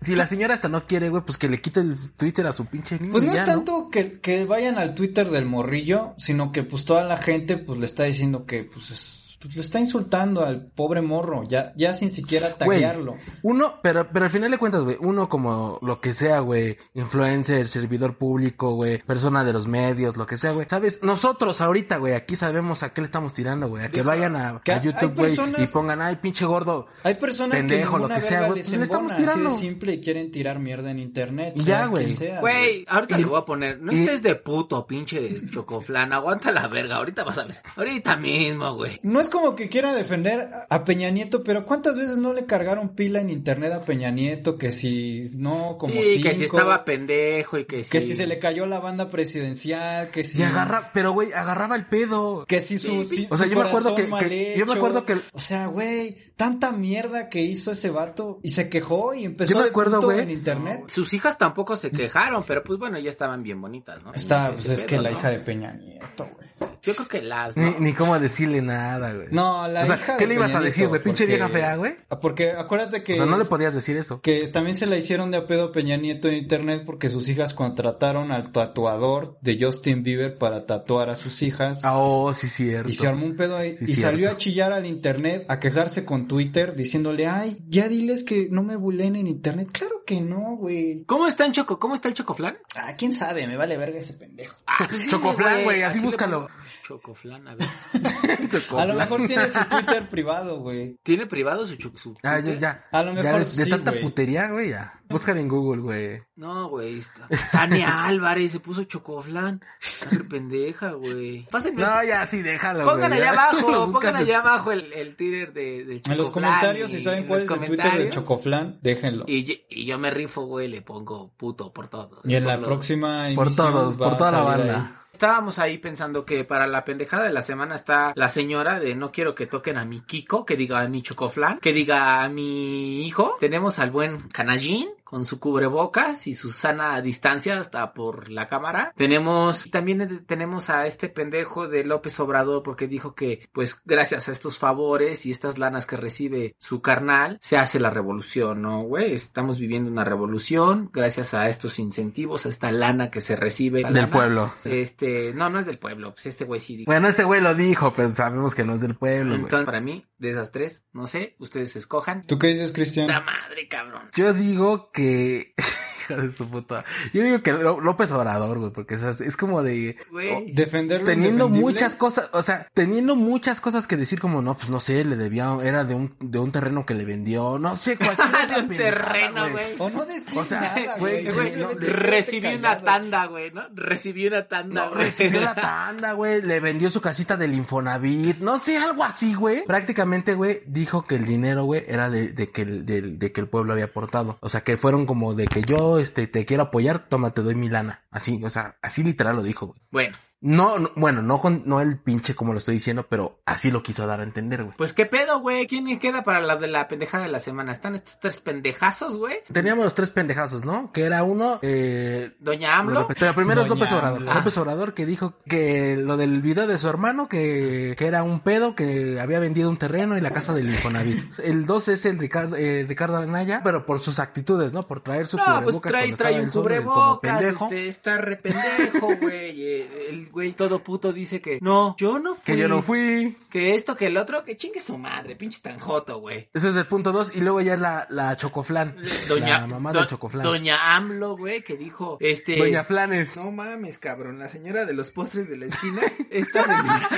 [0.00, 2.66] Si la señora esta no quiere, güey, pues que le quite el Twitter a su
[2.66, 3.12] pinche niño.
[3.12, 6.84] Pues no ya, es tanto que, que vayan al Twitter del morrillo, sino que pues
[6.84, 10.66] toda la gente pues le está diciendo que pues, es- pues, le está insultando al
[10.66, 13.14] pobre morro, ya, ya sin siquiera taguearlo.
[13.42, 17.68] Uno, pero, pero al final de cuentas, güey, uno como lo que sea, güey, influencer,
[17.68, 21.00] servidor público, güey, persona de los medios, lo que sea, güey, ¿sabes?
[21.02, 24.60] Nosotros ahorita, güey, aquí sabemos a qué le estamos tirando, güey, a que vayan a,
[24.64, 26.86] que a YouTube, güey, y pongan, ay, pinche gordo.
[27.04, 29.58] Hay personas pendejo, que lo que sea, güey, pues le estamos embona, así de tirando.
[29.58, 31.54] simple y quieren tirar mierda en internet.
[31.56, 32.14] Ya, güey.
[32.40, 36.50] Güey, ahorita Y- le voy a poner, no y- estés de puto, pinche chocoflán, aguanta
[36.52, 37.60] la verga, ahorita vas a ver.
[37.76, 38.98] Ahorita mismo, güey.
[39.02, 42.90] No es como que quiera defender a Peña Nieto, pero ¿cuántas veces no le cargaron
[42.90, 44.56] pila en internet a Peña Nieto?
[44.58, 47.90] Que si no, como sí, que si cinco, estaba pendejo y que si...
[47.90, 50.40] que si se le cayó la banda presidencial, que si...
[50.40, 52.44] Y agarra, pero güey, agarraba el pedo.
[52.46, 54.72] Que si su, Sí, si- o sea, su yo me acuerdo que- que- yo me
[54.72, 59.24] acuerdo que- O sea, güey, tanta mierda que hizo ese vato y se quejó y
[59.24, 60.20] empezó Yo me de acuerdo, güey.
[60.20, 60.84] en internet.
[60.88, 64.12] Sus hijas tampoco se quejaron, pero pues bueno, ya estaban bien bonitas, ¿no?
[64.12, 66.46] Está, No sé pues es pedo, que la hija de Peña Nieto, güey.
[66.86, 67.80] Yo creo que las, Ni, ¿no?
[67.80, 69.26] ni cómo decirle nada, güey.
[69.32, 71.02] No, la o sea, hija ¿qué de le ibas Peña a decir, güey?
[71.02, 71.96] Pinche porque- vieja fea, güey.
[72.08, 73.14] Ah, Porque acuérdate que...
[73.14, 74.20] O sea, no le podías decir eso.
[74.20, 77.52] Que también se la hicieron de a pedo Peña Nieto en internet porque sus hijas
[77.54, 81.80] contrataron al tatuador de Justin Bieber para tatuar a sus hijas.
[81.84, 82.88] Ah, oh, sí, cierto.
[82.88, 83.76] Y se armó un pedo ahí.
[83.76, 84.02] Sí, y cierto.
[84.02, 88.62] salió a chillar al internet, a quejarse con Twitter, diciéndole, ay, ya diles que no
[88.62, 89.68] me bulen en internet.
[89.72, 91.04] Claro que no, güey.
[91.06, 91.78] ¿Cómo está el choco?
[91.80, 92.58] ¿Cómo está el chocoflán?
[92.76, 94.54] Ah, quién sabe, me vale verga ese pendejo.
[94.78, 96.48] Ah, pues Chocoflán, güey, así búscalo.
[96.86, 97.66] Chocoflán, a ver.
[98.78, 100.96] A lo mejor tiene su Twitter privado, güey.
[101.02, 102.58] ¿Tiene privado su, cho- su Ah, ya, Twitter?
[102.60, 102.84] ya.
[102.92, 104.02] A lo Ya mejor de, de sí, tanta güey.
[104.02, 104.92] putería, güey, ya.
[105.08, 106.22] Búscala en Google, güey.
[106.36, 106.98] No, güey.
[106.98, 109.60] está- Tania Álvarez se puso chocoflán.
[109.80, 111.46] Está re pendeja, güey.
[111.50, 111.82] Pásenme.
[111.82, 113.22] No, ya, sí, déjalo, Pongan güey.
[113.22, 113.32] allá ya.
[113.50, 117.20] abajo, pongan allá abajo el, el Twitter de, de En los comentarios, y si saben
[117.20, 118.10] en cuál es el Twitter de.
[118.10, 119.24] Chocoflan, déjenlo.
[119.26, 122.20] Y, Y, yo- y me rifo, güey, le pongo puto por todo.
[122.24, 124.95] en la lo- próxima Por todos, por toda la banda.
[125.16, 129.12] Estábamos ahí pensando que para la pendejada de la semana está la señora de no
[129.12, 133.06] quiero que toquen a mi Kiko, que diga a mi Chocoflan, que diga a mi
[133.06, 133.38] hijo.
[133.40, 138.92] Tenemos al buen Canallín con su cubrebocas y su sana distancia hasta por la cámara.
[138.96, 144.32] Tenemos, también tenemos a este pendejo de López Obrador porque dijo que pues gracias a
[144.32, 149.14] estos favores y estas lanas que recibe su carnal se hace la revolución, ¿no, güey?
[149.14, 153.84] Estamos viviendo una revolución gracias a estos incentivos, a esta lana que se recibe.
[153.84, 154.54] Del lana, pueblo.
[154.64, 156.90] Este, no, no es del pueblo, pues este güey sí dijo.
[156.90, 159.42] Bueno, este güey lo dijo, pero sabemos que no es del pueblo, güey.
[159.42, 162.22] Entonces, para mí, de esas tres, no sé, ustedes escojan.
[162.22, 163.06] ¿Tú qué dices, Cristian?
[163.06, 164.10] ¡La madre, cabrón!
[164.16, 165.52] Yo digo que...
[166.08, 166.84] Hija de su puta.
[167.12, 169.96] Yo digo que Ló- López Obrador, güey, porque o sea, es como de...
[170.10, 170.52] Güey.
[170.52, 174.80] Defenderlo Teniendo muchas cosas, o sea, teniendo muchas cosas que decir como, no, pues no
[174.80, 178.48] sé, le debía, era de un, de un terreno que le vendió, no sé, cualquier
[178.48, 179.64] De un terreno, güey.
[179.78, 183.62] O no decir O sea, nada, güey, Simplemente recibí una tanda, güey, ¿no?
[183.74, 185.04] Recibí una tanda, No, güey.
[185.06, 189.64] recibió la tanda, güey, le vendió su casita del Infonavit, no sé, algo así, güey.
[189.66, 193.40] Prácticamente, güey, dijo que el dinero, güey, era de, de que el, de, de que
[193.40, 194.38] el pueblo había aportado.
[194.40, 197.54] O sea, que fueron como de que yo, este, te quiero apoyar, toma, te doy
[197.54, 198.04] mi lana.
[198.10, 199.74] Así, o sea, así literal lo dijo.
[199.90, 203.70] Bueno, No, no, bueno, no con, no el pinche como lo estoy diciendo, pero así
[203.70, 204.76] lo quiso dar a entender, güey.
[204.76, 205.66] pues qué pedo, güey.
[205.66, 207.72] ¿Quién me queda para la de la pendejada de la semana?
[207.72, 209.38] ¿Están estos tres pendejazos, güey?
[209.50, 210.92] Teníamos los tres pendejazos, ¿no?
[210.92, 213.08] Que era uno, eh, Doña AMLO.
[213.18, 214.22] Pero primero es López Obrador.
[214.22, 218.40] López Obrador que dijo que lo del video de su hermano, que, que era un
[218.40, 221.40] pedo, que había vendido un terreno y la casa del Infonavit.
[221.42, 224.82] El dos es el Ricardo, eh, Ricardo Anaya, pero por sus actitudes, ¿no?
[224.82, 229.16] Por traer su No, pues cubrebocas trae, cuando trae un cubrebocas, este, está re pendejo,
[229.20, 229.62] güey.
[229.62, 232.42] eh, El güey todo puto dice que no, yo no fui.
[232.44, 233.36] Que yo no fui.
[233.48, 236.48] Que esto, que el otro, que chingue su madre, pinche tan joto, güey.
[236.52, 237.34] Ese es el punto dos.
[237.36, 238.96] Y luego ya es la, la Chocoflan.
[239.28, 240.42] Doña, la mamá do- del Chocoflan.
[240.44, 242.56] Doña AMLO, güey, que dijo, este...
[242.58, 243.36] Doña Flanes.
[243.36, 247.08] No mames, cabrón, la señora de los postres de la esquina, esta señora,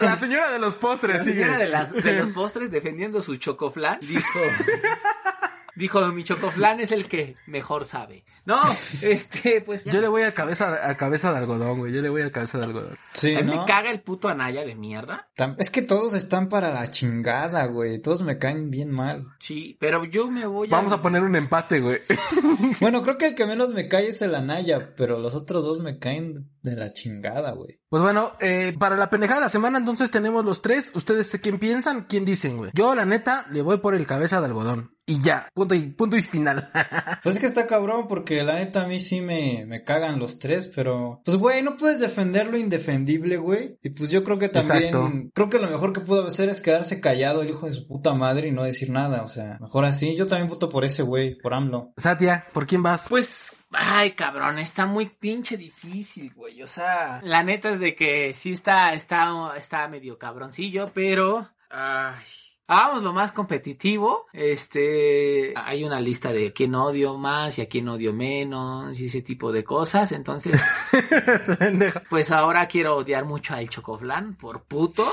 [0.00, 1.34] La señora de los postres, la sigue.
[1.44, 4.22] señora de, las- de los postres defendiendo su chocoflan, dijo...
[5.76, 8.24] Dijo, mi chocoflan es el que mejor sabe.
[8.44, 8.62] No,
[9.02, 9.92] este, pues ya.
[9.92, 11.92] Yo le voy a cabeza, a cabeza de algodón, güey.
[11.92, 12.98] Yo le voy a cabeza de algodón.
[13.12, 13.62] Sí, A mí ¿no?
[13.62, 15.28] me caga el puto Anaya de mierda.
[15.58, 17.98] Es que todos están para la chingada, güey.
[18.00, 19.26] Todos me caen bien mal.
[19.40, 21.98] Sí, pero yo me voy Vamos a poner un empate, güey.
[22.80, 25.80] Bueno, creo que el que menos me cae es el Anaya, pero los otros dos
[25.80, 27.78] me caen de la chingada, güey.
[27.88, 30.90] Pues bueno, eh, para la pendejada de la semana entonces tenemos los tres.
[30.94, 32.70] Ustedes sé quién piensan, quién dicen, güey.
[32.74, 34.96] Yo, la neta, le voy por el cabeza de algodón.
[35.06, 36.70] Y ya, punto y, punto y final.
[37.22, 40.38] Pues es que está cabrón porque la neta a mí sí me, me cagan los
[40.38, 43.78] tres, pero pues güey, no puedes defender lo indefendible, güey.
[43.82, 45.30] Y pues yo creo que también, Exacto.
[45.32, 48.12] creo que lo mejor que pudo hacer es quedarse callado el hijo de su puta
[48.14, 50.16] madre y no decir nada, o sea, mejor así.
[50.16, 51.92] Yo también voto por ese güey, por AMLO.
[51.96, 53.06] Satia, ¿por quién vas?
[53.08, 56.62] Pues, ay, cabrón, está muy pinche difícil, güey.
[56.62, 62.24] O sea, la neta es de que sí está, está, está medio cabroncillo, pero, ay.
[62.66, 64.26] Hagamos lo más competitivo.
[64.32, 69.20] Este, hay una lista de quién odio más y a quién odio menos y ese
[69.20, 70.12] tipo de cosas.
[70.12, 70.58] Entonces,
[72.08, 75.04] pues ahora quiero odiar mucho al Chocoflan por puto.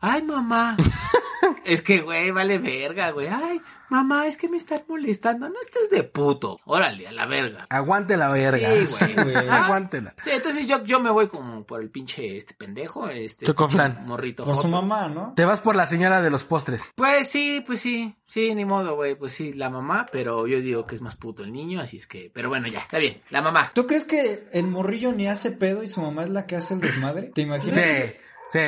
[0.00, 0.78] Ay, mamá.
[1.64, 3.28] es que, güey, vale verga, güey.
[3.28, 5.48] Ay, mamá, es que me están molestando.
[5.48, 6.60] No estés de puto.
[6.64, 7.66] Órale, a la verga.
[7.70, 8.70] Aguante la verga.
[8.86, 9.34] Sí, güey.
[9.36, 10.14] Aguántela.
[10.22, 14.06] Sí, entonces yo, yo me voy como por el pinche este pendejo, este Chocoflan.
[14.06, 14.44] morrito.
[14.44, 15.34] Por su mamá, ¿no?
[15.34, 16.92] Te vas por la señora de los postres.
[16.94, 20.86] Pues sí, pues sí, sí, ni modo, güey, pues sí, la mamá, pero yo digo
[20.86, 23.42] que es más puto el niño, así es que, pero bueno, ya, está bien, la
[23.42, 23.72] mamá.
[23.74, 26.74] ¿Tú crees que el morrillo ni hace pedo y su mamá es la que hace
[26.74, 27.30] el desmadre?
[27.34, 27.84] ¿Te imaginas?
[27.84, 28.12] Sí,
[28.48, 28.60] sí,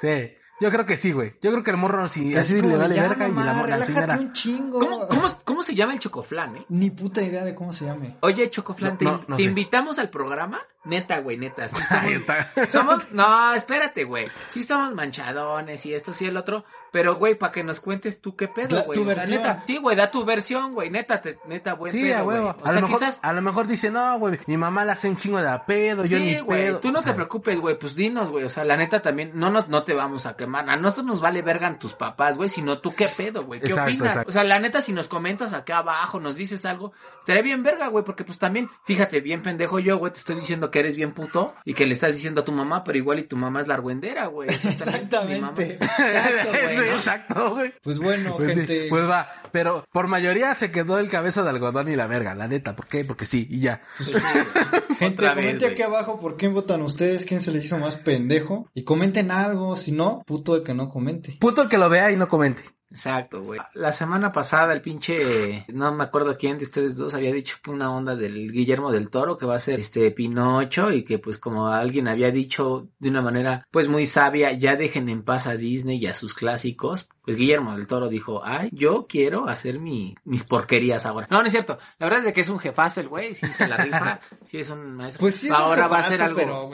[0.00, 0.32] sí.
[0.60, 1.34] Yo creo que sí, güey.
[1.40, 4.16] Yo creo que el morro sí, Es así le vale ya, verga y la, señora.
[4.18, 4.78] un chingo.
[4.80, 6.66] ¿Cómo, cómo, cómo se llama el chocoflan, eh?
[6.68, 8.16] Ni puta idea de cómo se llame.
[8.20, 9.48] Oye, Chocoflan, No, te, no, no te sé.
[9.48, 10.60] invitamos al programa.
[10.84, 11.68] Neta, güey, neta.
[11.68, 12.70] Sí Ahí somos, está.
[12.70, 14.28] somos, no, espérate, güey.
[14.50, 16.64] Sí somos manchadones y esto, sí, el otro.
[16.90, 18.94] Pero, güey, para que nos cuentes tú qué pedo, Da güey.
[18.96, 19.42] tu O sea, versión.
[19.42, 20.88] neta, sí, güey, da tu versión, güey.
[20.88, 22.46] Neta, te- neta, buen Sí, pedo, a huevo.
[22.54, 22.56] güey.
[22.62, 23.18] O a, sea, lo mejor, quizás...
[23.20, 26.06] a lo mejor dice, no, güey, mi mamá le hace un chingo de a pedo,
[26.06, 26.80] yo ni Sí, güey, pedo.
[26.80, 29.32] tú no O sea, te preocupes, güey, pues dinos, güey, o sea, la neta también,
[29.34, 32.48] no, no, no te vamos a quemar, a nosotros nos vale vergan tus papás, güey,
[32.48, 34.06] sino tú qué pedo, güey, ¿qué Exacto, opinas?
[34.12, 34.28] exacto.
[34.30, 37.88] O sea, la neta, si nos comentas acá abajo, nos dices algo, estaría bien verga,
[37.88, 41.12] güey, porque pues también, fíjate, bien pendejo yo, güey, te estoy diciendo que eres bien
[41.12, 43.68] puto y que le estás diciendo a tu mamá, pero igual y tu mamá es
[43.68, 44.48] la argüendera, güey.
[44.98, 45.74] Exactamente.
[45.74, 46.82] Exacto, güey, ¿no?
[46.84, 47.74] Exacto, güey.
[47.82, 48.86] Pues bueno, Pues, sí, gente.
[48.90, 52.48] pues va, pero por mayoría se quedó el cabeza de algodón y la verga, la
[52.48, 53.04] neta, ¿por qué?
[53.04, 53.82] Porque sí, y ya.
[53.96, 54.14] Pues sí.
[54.98, 58.68] Gente, vez, comente aquí abajo por quién votan ustedes, quién se les hizo más pendejo.
[58.74, 61.36] Y comenten algo, si no, puto el que no comente.
[61.40, 62.62] Puto el que lo vea y no comente.
[62.90, 63.60] Exacto, güey.
[63.74, 67.70] La semana pasada el pinche, no me acuerdo quién de ustedes dos había dicho que
[67.70, 71.38] una onda del Guillermo del Toro que va a ser este Pinocho y que pues
[71.38, 75.56] como alguien había dicho de una manera pues muy sabia, ya dejen en paz a
[75.56, 77.08] Disney y a sus clásicos.
[77.22, 81.26] Pues Guillermo del Toro dijo, ay, yo quiero hacer mi, mis porquerías ahora.
[81.30, 81.78] No, no es cierto.
[81.98, 84.70] La verdad es que es un jefazo el güey, sí se la rifa, sí es
[84.70, 85.20] un maestro.
[85.20, 86.38] Pues sí, es un ahora va a ser algo.
[86.38, 86.70] pero.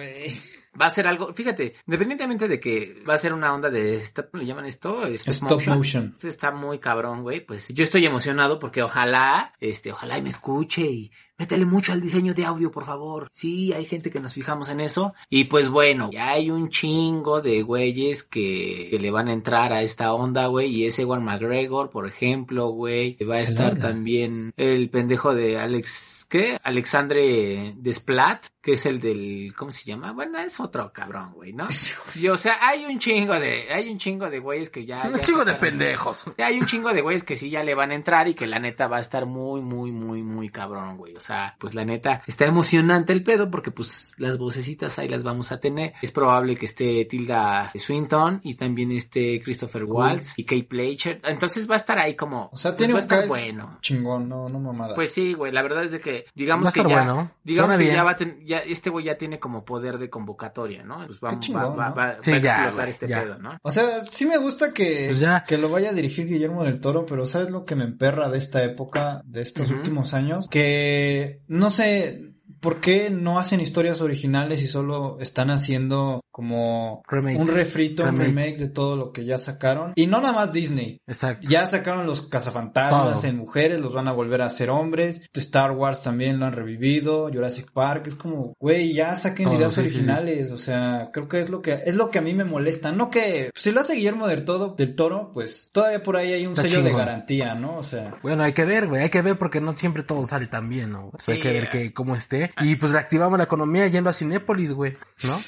[0.80, 4.30] Va a ser algo, fíjate, independientemente de que va a ser una onda de, stop-
[4.30, 5.06] ¿cómo le llaman esto?
[5.06, 5.76] Stop motion.
[6.18, 7.40] Eso está muy cabrón, güey.
[7.46, 12.00] Pues yo estoy emocionado porque ojalá, este, ojalá y me escuche y métele mucho al
[12.00, 13.28] diseño de audio, por favor.
[13.32, 15.12] Sí, hay gente que nos fijamos en eso.
[15.28, 19.72] Y pues bueno, ya hay un chingo de güeyes que, que le van a entrar
[19.72, 20.72] a esta onda, güey.
[20.78, 23.16] Y ese Ewan McGregor, por ejemplo, güey.
[23.24, 26.58] Va a estar también el pendejo de Alex, ¿qué?
[26.62, 30.12] Alexandre Desplat, que es el del, ¿cómo se llama?
[30.12, 31.66] Bueno, es otro cabrón, güey, ¿no?
[32.14, 35.02] Y o sea, hay un chingo de, hay un chingo de güeyes que ya...
[35.06, 36.24] Un ya chingo de pendejos.
[36.38, 38.58] hay un chingo de güeyes que sí ya le van a entrar y que la
[38.58, 41.14] neta va a estar muy, muy, muy, muy cabrón, güey.
[41.16, 45.22] O sea, pues la neta está emocionante el pedo porque pues las vocecitas ahí las
[45.22, 45.94] vamos a tener.
[46.02, 51.24] Es probable que esté Tilda Swinton y también esté Christopher Waltz y Kate Blanchett.
[51.26, 52.50] Entonces va a estar ahí como...
[52.52, 53.78] O sea, pues, tiene va a un estar cast bueno.
[53.80, 54.94] chingón, no, no mamadas.
[54.94, 57.30] Pues sí, güey, la verdad es de que digamos Va a que estar ya, bueno.
[57.42, 57.94] digamos Suena que bien.
[57.96, 61.04] ya va a ten- ya este güey ya tiene como poder de convocatoria, ¿no?
[61.06, 61.96] Pues vamos, chingón, va, va- ¿no?
[61.96, 63.22] va- Sí, va a explotar este ya.
[63.22, 63.58] pedo, ¿no?
[63.62, 65.44] O sea, sí me gusta que, Pues ya.
[65.44, 68.38] que lo vaya a dirigir Guillermo del Toro, pero ¿sabes lo que me emperra de
[68.38, 70.48] esta época, de estos últimos años?
[70.48, 71.13] Que
[71.48, 77.38] no sé por qué no hacen historias originales y solo están haciendo como Remake.
[77.38, 78.26] un refrito, un Remake.
[78.26, 79.92] remake de todo lo que ya sacaron.
[79.94, 81.00] Y no nada más Disney.
[81.06, 81.46] Exacto.
[81.48, 83.30] Ya sacaron los cazafantasmas Todo.
[83.30, 85.30] en mujeres, los van a volver a hacer hombres.
[85.32, 87.30] Star Wars también lo han revivido.
[87.32, 89.96] Jurassic Park es como, güey, ya saquen Todo, ideas sí, sí, sí.
[89.98, 90.50] originales.
[90.50, 92.90] O sea, creo que es lo que es lo que a mí me molesta.
[92.90, 96.46] No que si lo hace Guillermo del Todo, del Toro, pues todavía por ahí hay
[96.46, 97.76] un Está sello de garantía, ¿no?
[97.78, 100.48] O sea, Bueno, hay que ver, güey, hay que ver porque no siempre todo sale
[100.48, 101.10] tan bien, ¿no?
[101.12, 102.50] O sea, hay que ver que cómo esté.
[102.60, 105.38] Y pues reactivamos la economía yendo a Cinépolis, güey, ¿no?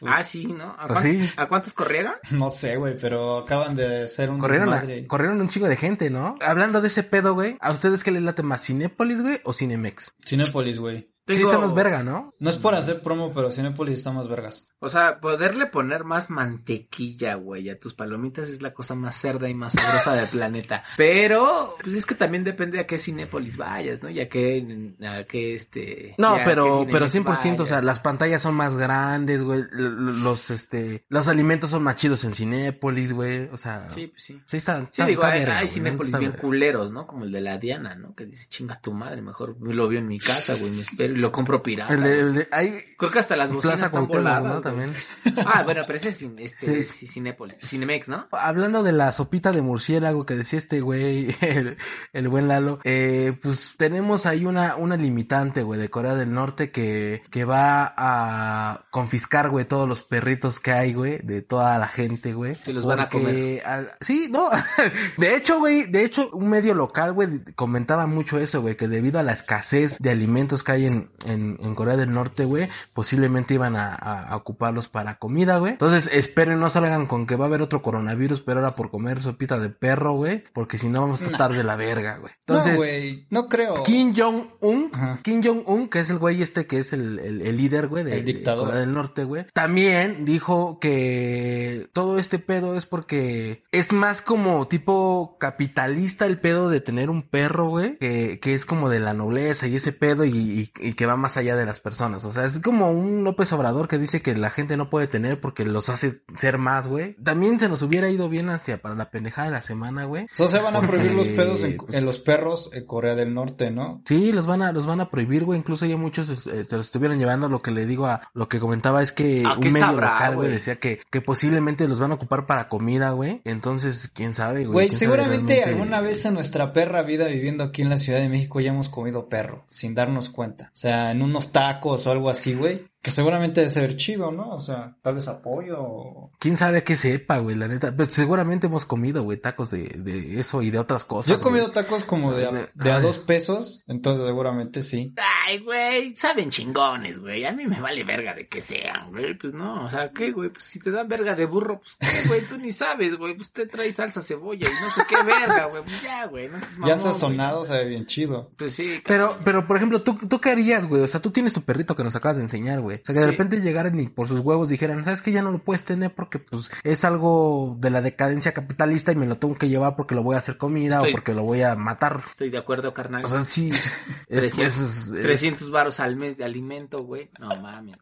[0.00, 0.74] Pues, ah, sí, ¿no?
[0.78, 1.32] ¿A, Pues cuán- sí.
[1.36, 2.14] ¿A cuántos corrieron?
[2.32, 6.10] No sé, güey, pero acaban de ser un Corrieron, a- corrieron un chingo de gente,
[6.10, 6.34] ¿no?
[6.40, 10.12] Hablando de ese pedo, güey, ¿a ustedes qué les late más, Cinépolis, güey, o Cinemex?
[10.24, 11.10] Cinépolis, güey.
[11.28, 12.34] Sí Tengo- estamos verga, ¿no?
[12.38, 14.68] No es por hacer promo, pero Cinépolis está más vergas.
[14.80, 19.48] O sea, poderle poner más mantequilla, güey, a tus palomitas es la cosa más cerda
[19.48, 20.82] y más sabrosa del planeta.
[20.96, 24.10] Pero, pues es que también depende a qué Cinépolis vayas, ¿no?
[24.10, 26.14] Y a qué, a qué este...
[26.18, 27.84] No, pero, pero 100%, o sea, vayas.
[27.84, 33.12] las pantallas son más grandes, güey, los, este, los alimentos son más chidos en Cinépolis,
[33.12, 34.40] güey, o sea, Sí, pues sí.
[34.46, 36.42] sí está, Sí, está- digo, está hay, verga, hay güey, está bien verga.
[36.42, 37.06] culeros, ¿no?
[37.06, 38.14] Como el de la Diana, ¿no?
[38.14, 41.30] Que dice, chinga tu madre, mejor lo veo en mi casa, güey, me espero lo
[41.32, 41.92] compro pirata.
[41.94, 44.62] El de, el de- hay Creo que hasta las bocinas Plaza están Cuauhtémoc, voladas.
[44.62, 44.92] También.
[45.46, 47.06] Ah, bueno, pero ese es cin- este, Sí.
[47.06, 48.26] Cinépolis, Cinemex, ¿no?
[48.32, 51.76] Hablando de la sopita de murciélago que decía este güey, el,
[52.12, 56.70] el buen Lalo, eh, pues tenemos ahí una, una limitante, güey, de Corea del Norte
[56.70, 61.88] que, que va a confiscar, güey, todos los perritos que hay, güey, de toda la
[61.88, 62.54] gente, güey.
[62.54, 64.48] Se los van a Porque al- sí, no.
[65.18, 69.18] de hecho, güey, de hecho, un medio local, güey, comentaba mucho eso, güey, que debido
[69.18, 73.54] a la escasez de alimentos que hay en, en, en Corea del Norte, güey, posiblemente
[73.54, 75.72] iban a, a- a ocuparlos para comida, güey.
[75.72, 79.22] Entonces, esperen, no salgan con que va a haber otro coronavirus, pero ahora por comer
[79.22, 82.32] sopita de perro, güey, porque si no vamos a estar de la verga, güey.
[82.40, 83.82] Entonces, no, güey, no creo.
[83.82, 84.90] Kim Jong-un.
[85.22, 88.16] Kim Jong-un, que es el güey este que es el, el- el líder, güey, de.
[88.64, 89.46] Corea del Norte, güey.
[89.52, 96.68] También dijo que todo este pedo es porque es más como tipo capitalista el pedo
[96.70, 100.24] de tener un perro, güey, que, que es como de la nobleza y ese pedo
[100.24, 102.24] y, y- y que va más allá de las personas.
[102.24, 105.40] O sea, es como un López Obrador que dice que la gente no puede tener
[105.40, 107.14] porque los hace ser más, güey.
[107.22, 110.26] También se nos hubiera ido bien hacia para la pendejada de la semana, güey.
[110.36, 113.14] O sea, van a Porque, prohibir los pedos en, pues, en los perros en Corea
[113.14, 114.02] del Norte, ¿no?
[114.06, 115.60] Sí, los van a, los van a prohibir, güey.
[115.60, 117.48] Incluso ya muchos eh, se los estuvieron llevando.
[117.48, 120.14] Lo que le digo a, lo que comentaba es que ¿A qué un medio sabrá,
[120.14, 123.40] local, güey, decía que, que posiblemente los van a ocupar para comida, güey.
[123.44, 124.72] Entonces, quién sabe, güey.
[124.72, 125.80] Güey, ¿Quién sabe seguramente realmente?
[125.80, 128.88] alguna vez en nuestra perra vida viviendo aquí en la Ciudad de México ya hemos
[128.88, 130.72] comido perro, sin darnos cuenta.
[130.74, 132.84] O sea, en unos tacos o algo así, güey.
[133.08, 134.50] Que seguramente debe ser chido, ¿no?
[134.50, 136.30] O sea, tal vez apoyo o...
[136.38, 137.94] Quién sabe qué sepa, güey, la neta.
[137.96, 141.30] Pero seguramente hemos comido, güey, tacos de, de eso y de otras cosas.
[141.30, 141.74] Yo he comido güey.
[141.74, 145.14] tacos como de a, Ay, de a dos pesos, entonces seguramente sí.
[145.46, 147.46] Ay, güey, saben chingones, güey.
[147.46, 149.32] A mí me vale verga de que sean, güey.
[149.32, 150.50] Pues no, o sea, ¿qué, güey?
[150.50, 153.34] Pues si te dan verga de burro, pues ¿qué, güey, tú ni sabes, güey.
[153.34, 155.82] Pues te trae salsa cebolla y no sé qué verga, güey.
[155.82, 157.68] Pues ya, güey, no seas ya mamón, sazonado güey.
[157.68, 158.50] sabe bien chido.
[158.58, 161.00] Pues sí, Pero, pero, por ejemplo, ¿tú, tú qué harías, güey?
[161.00, 162.97] O sea, tú tienes tu perrito que nos acabas de enseñar, güey.
[163.02, 163.30] O sea, que de Sí.
[163.32, 165.32] repente llegaran y por sus huevos dijeran, ¿sabes qué?
[165.32, 169.26] Ya no lo puedes tener porque, pues, es algo de la decadencia capitalista y me
[169.26, 171.62] lo tengo que llevar porque lo voy a hacer comida Estoy- o porque lo voy
[171.62, 172.22] a matar.
[172.30, 173.24] Estoy de acuerdo, carnal.
[173.24, 173.70] O sea, sí.
[174.28, 177.30] es- 300, eso es- es- 300 varos al mes de alimento, güey.
[177.38, 177.96] No mames.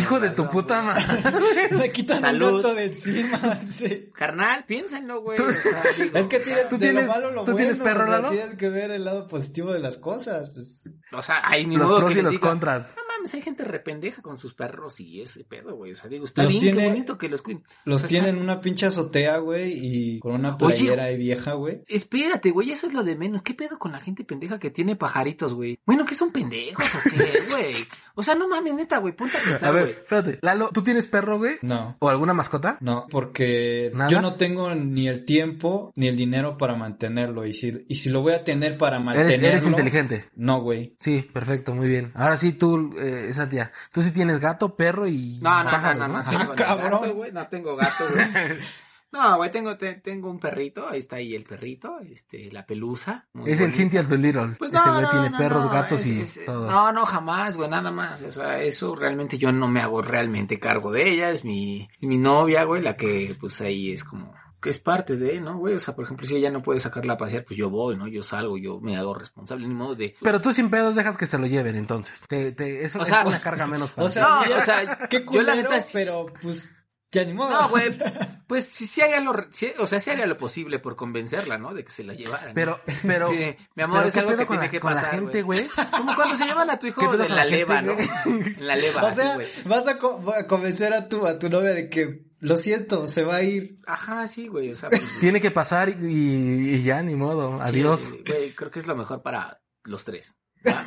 [0.00, 1.04] Hijo de tu puta madre.
[1.78, 2.48] Me quitan Salud.
[2.48, 3.38] un gasto de encima,
[3.70, 4.10] sí.
[4.16, 5.36] Carnal, piénsenlo, güey.
[5.38, 7.56] Tú- o sea, digo, Es que tienes ¿Tú de tienes- lo malo lo tú bueno,
[7.58, 8.30] tienes perro, o sea, Lalo?
[8.30, 10.90] tienes que ver el lado positivo de las cosas, pues.
[11.12, 12.94] O sea, hay ni Los modo pros que y los diga, contras.
[13.20, 15.92] Mames, hay gente rependeja con sus perros y ese pedo, güey.
[15.92, 17.62] O sea, digo, está Los bien, tiene- qué bonito que los cuiden.
[17.84, 20.58] Los O sea, tienen en una pinche azotea, güey, y con una Oye.
[20.58, 21.82] playera ahí vieja, güey.
[21.88, 23.42] Espérate, güey, eso es lo de menos.
[23.42, 25.78] ¿Qué pedo con la gente pendeja que tiene pajaritos, güey?
[25.86, 27.10] Bueno, ¿qué son pendejos o qué,
[27.50, 27.74] güey?
[28.14, 29.94] O sea, no mames, neta, güey, ponte a A pensar, ver, güey.
[29.96, 30.38] espérate.
[30.42, 31.56] Lalo, ¿tú tienes perro, güey?
[31.62, 31.96] No.
[32.00, 32.78] ¿O alguna mascota?
[32.80, 34.10] No, porque ¿Nada?
[34.10, 37.46] yo no tengo ni el tiempo ni el dinero para mantenerlo.
[37.46, 39.46] Y si, y si lo voy a tener para Eres, mantenerlo.
[39.48, 40.24] eres inteligente.
[40.36, 40.94] No, güey.
[40.98, 42.12] Sí, perfecto, muy bien.
[42.14, 45.78] Ahora sí, tú, eh, esa tía, tú sí tienes gato, perro y No, no, no,
[45.80, 47.00] no, no, no, Ah, tengo cabrón.
[47.02, 48.58] gato, güey, no tengo gato, güey.
[49.12, 53.26] No, güey, tengo, te- tengo un perrito, ahí está ahí el perrito, este, la pelusa.
[53.32, 53.74] muy Es el.
[53.74, 54.54] Cynthia Little.
[54.56, 56.70] Pues Ese no, güey no, tiene no, perros, no, gatos es- y es- todo.
[56.70, 58.22] No, no, jamás, güey, nada más.
[58.22, 61.30] O sea, eso realmente yo no me hago realmente cargo de ella.
[61.30, 64.32] Es mi, mi novia, güey, la que pues ahí es como
[64.64, 65.74] es parte de, ¿no, güey?
[65.74, 68.06] O sea, por ejemplo, si ella no puede sacarla a pasear, pues yo voy, ¿no?
[68.08, 70.14] Yo salgo, yo me hago responsable, ni modo de...
[70.20, 72.26] Pero tú sin pedos dejas que se lo lleven, entonces.
[72.28, 74.58] Te, te- eso O es sea, una pues, carga menos para O sea, No, ya-
[74.58, 76.76] o sea, qué yo culero, la neta pero pues
[77.12, 77.50] ya ni modo.
[77.50, 77.88] No, güey,
[78.46, 81.74] pues sí, sí haría lo, sí, o sea, sí haría lo posible por convencerla, ¿no?
[81.74, 82.54] De que se la llevaran.
[82.54, 84.94] Pero, pero, Sí, mi amor, pero es ¿qué algo que con tiene la, que con
[84.94, 85.66] la pasar, gente, güey.
[85.96, 87.92] Como cuando se llevan a tu ¿Qué hijo de la la gente, leva, ¿no?
[88.26, 89.46] En la leva, o así, sea, güey.
[89.64, 93.24] vas a, co- a convencer a tu, a tu novia de que lo siento, se
[93.24, 93.78] va a ir.
[93.86, 97.54] Ajá, sí, güey, o sea, pues, Tiene que pasar y, y ya, ni modo.
[97.58, 98.00] sí, Adiós.
[98.00, 100.34] sí, Güey, creo que es lo mejor para los tres.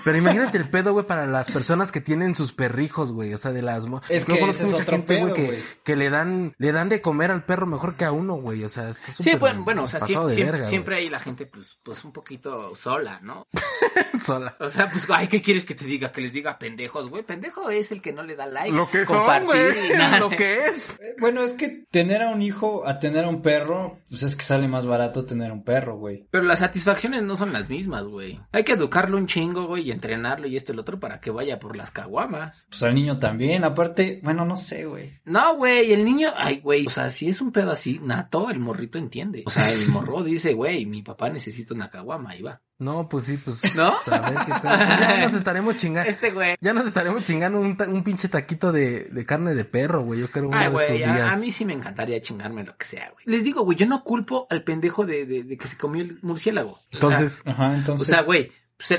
[0.06, 3.34] Pero imagínate el pedo, güey, para las personas que tienen sus perrijos, güey.
[3.34, 3.86] O sea, de las...
[4.10, 5.60] Es que conozco ese es otro gente, pedo, que, güey.
[5.84, 8.64] que le dan, le dan de comer al perro mejor que a uno, güey.
[8.64, 11.20] O sea, está Sí, súper bueno, bueno, o sea, siempre, siempre, verga, siempre hay la
[11.20, 13.48] gente, pues, pues un poquito sola, ¿no?
[14.24, 14.56] Sola.
[14.60, 16.12] O sea, pues, ay, ¿qué quieres que te diga?
[16.12, 17.24] Que les diga pendejos, güey.
[17.24, 18.72] Pendejo es el que no le da like.
[18.76, 19.92] Lo que son, compartir güey.
[19.92, 20.20] y nada.
[20.24, 20.92] Lo que es.
[20.92, 24.36] Eh, Bueno, es que tener a un hijo a tener a un perro, pues es
[24.36, 26.26] que sale más barato tener un perro, güey.
[26.32, 28.40] Pero las satisfacciones no son las mismas, güey.
[28.52, 31.32] Hay que educarlo un chingo, güey, y entrenarlo y esto y lo otro para que
[31.32, 32.66] vaya por las caguamas.
[32.70, 35.20] Pues al niño también, aparte, bueno, no sé, güey.
[35.26, 38.60] No, güey, el niño, ay, güey, o sea, si es un pedo así, nato, el
[38.60, 39.44] morrito entiende.
[39.46, 42.62] O sea, el morro dice, güey, mi papá necesita una caguama, ahí va.
[42.80, 43.76] No, pues sí, pues.
[43.78, 43.94] ¿No?
[44.04, 44.20] Pues
[44.60, 46.10] ya nos estaremos chingando.
[46.14, 46.56] Este güey.
[46.60, 50.20] Ya nos estaremos chingando un, ta- un pinche taquito de, de carne de perro, güey.
[50.20, 51.22] Yo creo uno Ay, de estos días.
[51.22, 53.24] a, a mí sí me encantaría chingarme lo que sea, güey.
[53.26, 56.20] Les digo, güey, yo no culpo al pendejo de, de, de que se comió el
[56.24, 56.72] murciélago.
[56.72, 58.08] O sea, Entonces, Ajá, o entonces.
[58.08, 58.52] sea, güey,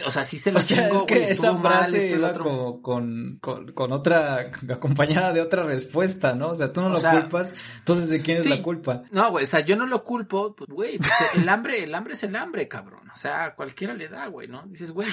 [0.07, 2.31] o sea, sí se lo O sea, chingó, es que esa mal, frase lo iba
[2.31, 2.45] otro.
[2.45, 6.49] como con, con, con otra, acompañada de otra respuesta, ¿no?
[6.49, 9.03] O sea, tú no O lo sea, culpas, entonces ¿de quién es la culpa?
[9.11, 12.15] No, güey, o sea, yo no lo culpo, pues, güey, pues, el hambre, el hambre
[12.15, 13.11] es el hambre, cabrón.
[13.13, 14.63] O sea, cualquiera le da, güey, ¿no?
[14.67, 15.09] Dices, güey,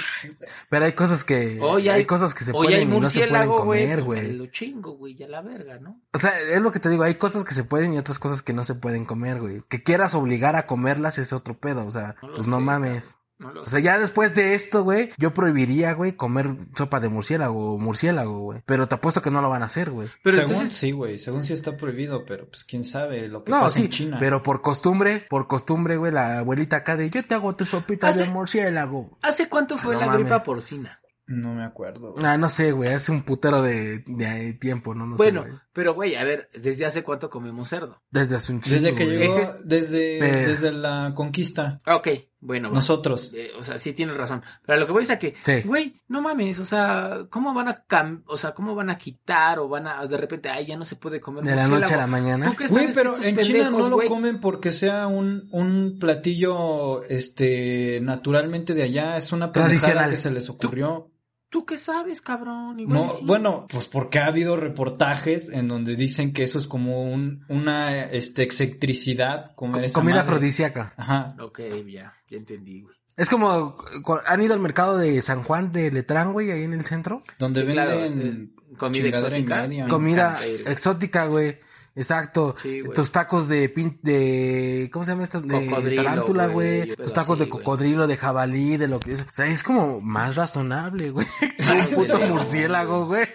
[0.69, 1.59] pero hay cosas que.
[1.61, 4.05] hoy hay, hay, cosas que se hoy pueden hay y no se pueden comer, pues,
[4.05, 4.31] güey.
[4.33, 6.01] lo chingo, güey, ya la verga, ¿no?
[6.13, 8.41] O sea, es lo que te digo, hay cosas que se pueden y otras cosas
[8.41, 9.63] que no se pueden comer, güey.
[9.69, 13.15] Que quieras obligar a comerlas es otro pedo, o sea, No pues no sé, mames.
[13.41, 17.09] No lo O sea, ya después de esto, güey, yo prohibiría, güey, comer sopa de
[17.09, 18.61] murciélago o murciélago, güey.
[18.67, 20.07] Pero te apuesto que no lo van a hacer, güey.
[20.23, 23.51] Pero según entonces, sí, güey, según sí está prohibido, pero pues quién sabe lo que
[23.51, 24.17] No, pasa sí, en China.
[24.19, 28.09] pero por costumbre, por costumbre, güey, la abuelita acá de yo te hago tu sopita
[28.09, 29.17] Hace- de murciélago.
[29.23, 30.21] ¿hace cuánto fue No la mames.
[30.21, 30.99] gripa porcina?
[31.27, 32.11] No me acuerdo.
[32.13, 32.25] güey.
[32.25, 35.61] Ah, no sé, güey, hace un putero de, de tiempo, no, no bueno, sé, güey.
[35.73, 38.01] Pero güey, a ver, ¿desde hace cuánto comemos cerdo?
[38.11, 42.07] Desde hace un chingo, Desde que llegó, Ese- desde, desde la conquista, Ah, Ok,
[42.39, 43.29] bueno, nosotros.
[43.33, 44.41] Eh, o sea, sí tienes razón.
[44.65, 45.61] Pero a lo que voy es a que, Sí.
[45.63, 49.59] güey, no mames, o sea, ¿cómo van a cam o sea, cómo van a quitar
[49.59, 51.97] o van a de repente, ay, ya no se puede comer De la noche a
[51.97, 52.49] la mañana.
[52.49, 57.03] ¿Tú qué Güey, pero que en China no lo comen porque sea un, un platillo,
[57.03, 59.17] este, naturalmente de allá.
[59.17, 61.07] Es una pendejada que se les ocurrió.
[61.07, 61.20] ¿Tú
[61.65, 62.79] qué sabes, cabrón?
[62.79, 63.23] Igual No, sí.
[63.25, 68.03] bueno, pues porque ha habido reportajes en donde dicen que eso es como un, una,
[68.05, 70.27] este, excentricidad, comer esa Comida madre.
[70.27, 70.93] afrodisíaca.
[70.97, 71.35] Ajá.
[71.41, 71.59] Ok,
[71.91, 72.95] ya, ya entendí, güey.
[73.17, 73.75] Es como,
[74.25, 77.23] ¿han ido al mercado de San Juan de Letrán, güey, ahí en el centro?
[77.37, 80.71] Donde Sí, venden comida media.
[80.71, 81.59] Exótica, güey.
[81.95, 82.55] Exacto.
[82.61, 82.83] Sí.
[82.95, 85.41] Tus tacos de pin, de ¿cómo se llama esto?
[85.41, 89.21] De Cocodrilo, tarántula, güey, Tus tacos así, de cocodrilo, de jabalí, de lo que es.
[89.21, 91.27] O sea, es como más razonable, güey.
[91.41, 93.27] Ah, Un puto sí, murciélago, güey.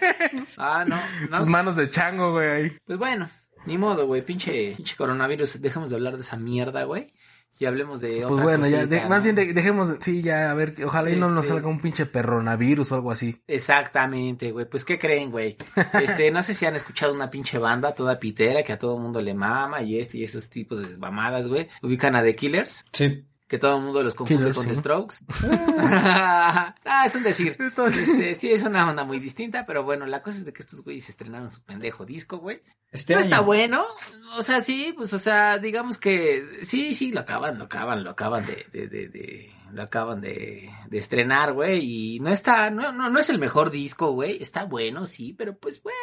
[0.57, 0.99] Ah, no,
[1.29, 1.37] no.
[1.39, 2.79] Tus manos de chango, güey.
[2.85, 3.29] Pues bueno,
[3.65, 7.13] ni modo, güey, pinche, pinche coronavirus, dejemos de hablar de esa mierda, güey.
[7.59, 9.09] Y hablemos de otra Pues bueno, ya, cosita, de- ¿no?
[9.09, 11.79] más bien de- dejemos, sí, ya, a ver, ojalá y no nos Este- salga un
[11.81, 13.41] pinche perronavirus o algo así.
[13.47, 14.65] Exactamente, güey.
[14.69, 15.57] Pues, ¿qué creen, güey?
[16.21, 19.21] Este, no sé si han escuchado una pinche banda toda pitera que a todo mundo
[19.21, 21.67] le mama y este y esos tipos de mamadas, güey.
[21.81, 23.25] Ubican a The Killers, Sí.
[23.47, 24.67] Que todo el mundo los confunde con.
[24.67, 25.17] The Strokes.
[25.43, 27.57] ah, es un decir.
[27.59, 30.83] Este, sí, es una onda muy distinta, pero bueno, la cosa es de que estos
[30.83, 32.61] güeyes estrenaron su pendejo disco, güey.
[32.91, 33.25] Este no año.
[33.25, 33.85] está bueno,
[34.37, 38.11] o sea, sí, pues, o sea, digamos que sí, sí, lo acaban, lo acaban, lo
[38.11, 42.93] acaban de, de, de, de, lo acaban de, de estrenar, güey, y no está, no,
[42.93, 45.95] no, no es el mejor disco, güey, está bueno, sí, pero pues, güey,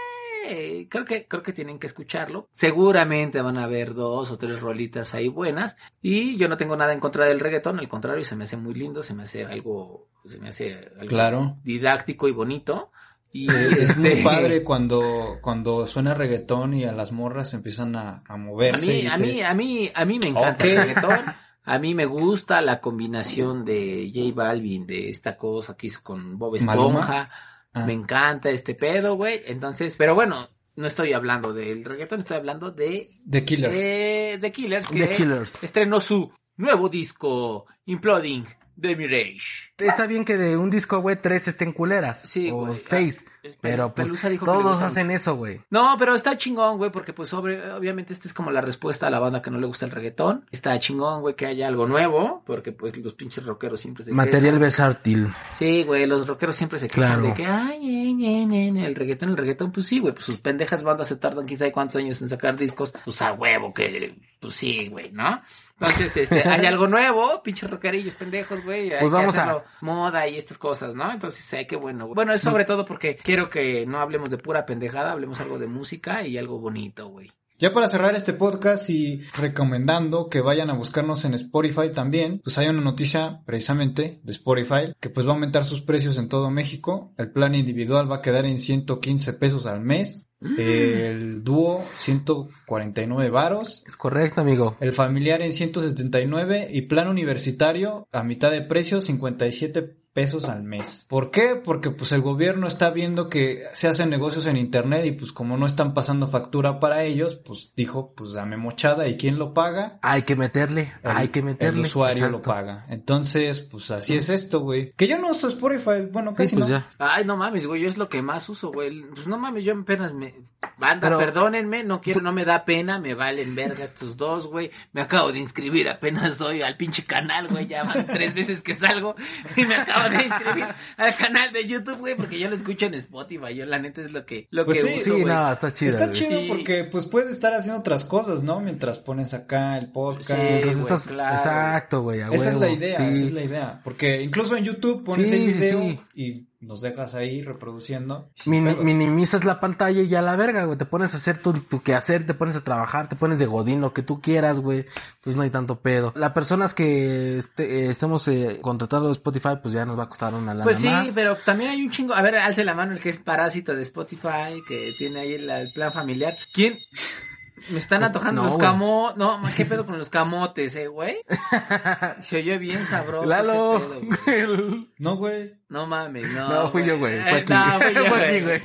[0.88, 2.48] creo que, creo que tienen que escucharlo.
[2.52, 6.92] Seguramente van a haber dos o tres rolitas ahí buenas, y yo no tengo nada
[6.92, 10.08] en contra del reggaetón, al contrario, se me hace muy lindo, se me hace algo,
[10.28, 11.56] se me hace algo Claro.
[11.64, 12.90] didáctico y bonito.
[13.32, 18.22] Y Es muy este, padre cuando, cuando suena reggaetón y a las morras empiezan a,
[18.28, 18.92] a A moverse.
[18.92, 21.18] mí, y a mí, a mí, a mí me encanta el reggaetón.
[21.66, 26.36] A mí me gusta la combinación de J Balvin, de esta cosa que hizo con
[26.38, 27.30] Bob Maluma.
[27.74, 27.84] Esponja.
[27.84, 27.86] Ah.
[27.86, 29.40] Me encanta este pedo, güey.
[29.46, 33.74] Entonces, pero bueno, no estoy hablando del reggaetón, estoy hablando de The Killers.
[33.74, 35.62] de The Killers, que The Killers.
[35.64, 38.44] estrenó su nuevo disco, Imploding
[38.76, 39.72] de Mirage.
[39.78, 42.22] Está bien que de un disco, güey, tres estén culeras.
[42.28, 42.76] Sí, o güey.
[42.76, 43.24] seis.
[43.44, 44.10] Ah, pero pues
[44.44, 45.60] todos hacen eso, güey.
[45.70, 49.10] No, pero está chingón, güey, porque pues sobre, obviamente esta es como la respuesta a
[49.10, 50.46] la banda que no le gusta el reggaetón.
[50.52, 54.58] Está chingón, güey, que haya algo nuevo, porque pues los pinches rockeros siempre se Material
[54.58, 55.32] versátil.
[55.58, 57.22] Sí, güey, los rockeros siempre se Claro.
[57.22, 57.80] de que, ay,
[58.14, 61.16] ñe, ñe, ñe, el reggaetón, el reggaetón, pues sí, güey, pues sus pendejas bandas se
[61.16, 65.40] tardan sabe cuántos años en sacar discos, pues a huevo, que, pues sí, güey, ¿no?
[65.80, 70.28] Entonces, este, hay algo nuevo, pinches rockerillos pendejos, güey, hay Pues que vamos a- moda
[70.28, 71.10] y estas cosas, ¿no?
[71.10, 72.06] Entonces, ay, qué bueno.
[72.06, 72.14] güey.
[72.14, 75.66] Bueno, es sobre todo porque quiero que no hablemos de pura pendejada, hablemos algo de
[75.66, 77.32] música y algo bonito, güey.
[77.64, 82.58] Ya para cerrar este podcast y recomendando que vayan a buscarnos en Spotify también, pues
[82.58, 86.50] hay una noticia precisamente de Spotify que pues va a aumentar sus precios en todo
[86.50, 87.14] México.
[87.16, 90.28] El plan individual va a quedar en 115 pesos al mes.
[90.58, 93.82] El dúo 149 varos.
[93.86, 94.76] Es correcto, amigo.
[94.80, 101.04] El familiar en 179 y plan universitario a mitad de precio 57 pesos al mes.
[101.10, 101.60] ¿Por qué?
[101.62, 105.58] Porque pues el gobierno está viendo que se hacen negocios en internet y pues como
[105.58, 109.98] no están pasando factura para ellos, pues dijo, pues dame mochada y quién lo paga?
[110.02, 111.80] Hay que meterle, El, hay que meterle.
[111.80, 112.86] el usuario lo paga.
[112.88, 114.92] Entonces, pues así es esto, güey.
[114.96, 116.74] Que yo no uso Spotify, bueno, Sí, casi pues no.
[116.76, 116.88] ya.
[116.98, 119.02] Ay, no mames, güey, yo es lo que más uso, güey.
[119.14, 120.34] Pues no mames, yo apenas me...
[120.78, 124.70] Banda, Pero- perdónenme, no quiero, no me da pena, me valen verga estos dos, güey.
[124.92, 128.72] Me acabo de inscribir apenas hoy al pinche canal, güey, ya van tres veces que
[128.72, 129.14] salgo
[129.56, 130.64] y me acabo de inscribir
[130.96, 134.10] al canal de YouTube, güey, porque yo lo escucho en Spotify, yo la neta es
[134.10, 135.88] lo que, lo Pues que sí, uso, Sí, no, está chido.
[135.90, 136.16] Está güey.
[136.18, 136.46] chido Sí.
[136.48, 138.60] porque pues puedes estar haciendo otras cosas, ¿no?
[138.60, 140.28] Mientras pones acá el podcast.
[140.30, 141.34] Sí, Entonces güey, estás- claro.
[141.36, 142.20] Exacto, güey.
[142.20, 142.60] a Esa es huevo.
[142.60, 143.02] la idea, Sí.
[143.04, 143.80] esa es la idea.
[143.84, 146.00] Porque incluso en YouTube pones Sí, el sí, video sí.
[146.14, 148.30] y nos dejas ahí reproduciendo.
[148.34, 148.84] sin Min- pedos.
[148.84, 150.78] minimizas la pantalla y ya la verga, güey.
[150.78, 153.80] Te pones a hacer tu, tu quehacer, te pones a trabajar, te pones de godín,
[153.80, 154.86] lo que tú quieras, güey.
[155.22, 156.12] Pues no hay tanto pedo.
[156.16, 160.08] Las personas que este, eh, estemos eh, contratando de Spotify, pues ya nos va a
[160.08, 161.10] costar una lana Pues sí, más.
[161.14, 162.14] pero también hay un chingo.
[162.14, 165.48] A ver, alce la mano el que es parásito de Spotify, que tiene ahí el,
[165.50, 166.36] el plan familiar.
[166.52, 166.78] ¿Quién?
[167.70, 169.16] Me están antojando No, los camotes.
[169.16, 171.18] No, ¿qué pedo con los camotes, eh, güey?
[172.20, 173.76] Se oyó bien sabroso Lalo.
[173.76, 173.86] ese
[174.24, 174.88] pedo, güey.
[174.98, 175.54] No, güey.
[175.68, 176.48] No mames, no.
[176.48, 177.20] No, fui yo, güey.
[177.22, 177.52] Fue Eh, aquí.
[177.52, 178.42] No, fui yo, Fue güey.
[178.42, 178.62] güey.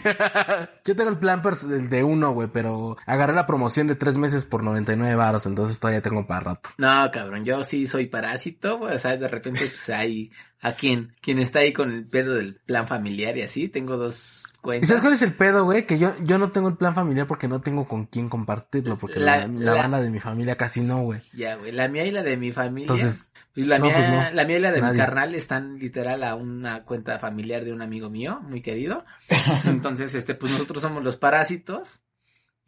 [0.85, 4.17] Yo tengo el plan pers- del de uno, güey, pero agarré la promoción de tres
[4.17, 6.69] meses por 99 varos, entonces todavía tengo para rato.
[6.77, 8.95] No, cabrón, yo sí soy parásito, güey.
[8.95, 10.31] O sea, de repente, pues hay
[10.61, 13.69] a quien, quien está ahí con el pedo del plan familiar y así.
[13.69, 14.87] Tengo dos ¿Y cuentas.
[14.87, 15.85] sabes cuál es el pedo, güey?
[15.85, 19.19] Que yo, yo no tengo el plan familiar porque no tengo con quién compartirlo, porque
[19.19, 21.19] La- la, la la- banda de mi familia casi no, güey.
[21.33, 21.71] Ya, güey.
[21.71, 22.83] La mía y la de mi familia.
[22.93, 24.31] Entonces, Pues la, no, mía, pues no.
[24.35, 27.81] la mía y la de mi carnal están literal a una cuenta familiar de un
[27.81, 29.05] amigo mío, muy querido.
[29.65, 32.01] Entonces, este, pues nosotros somos los parásitos.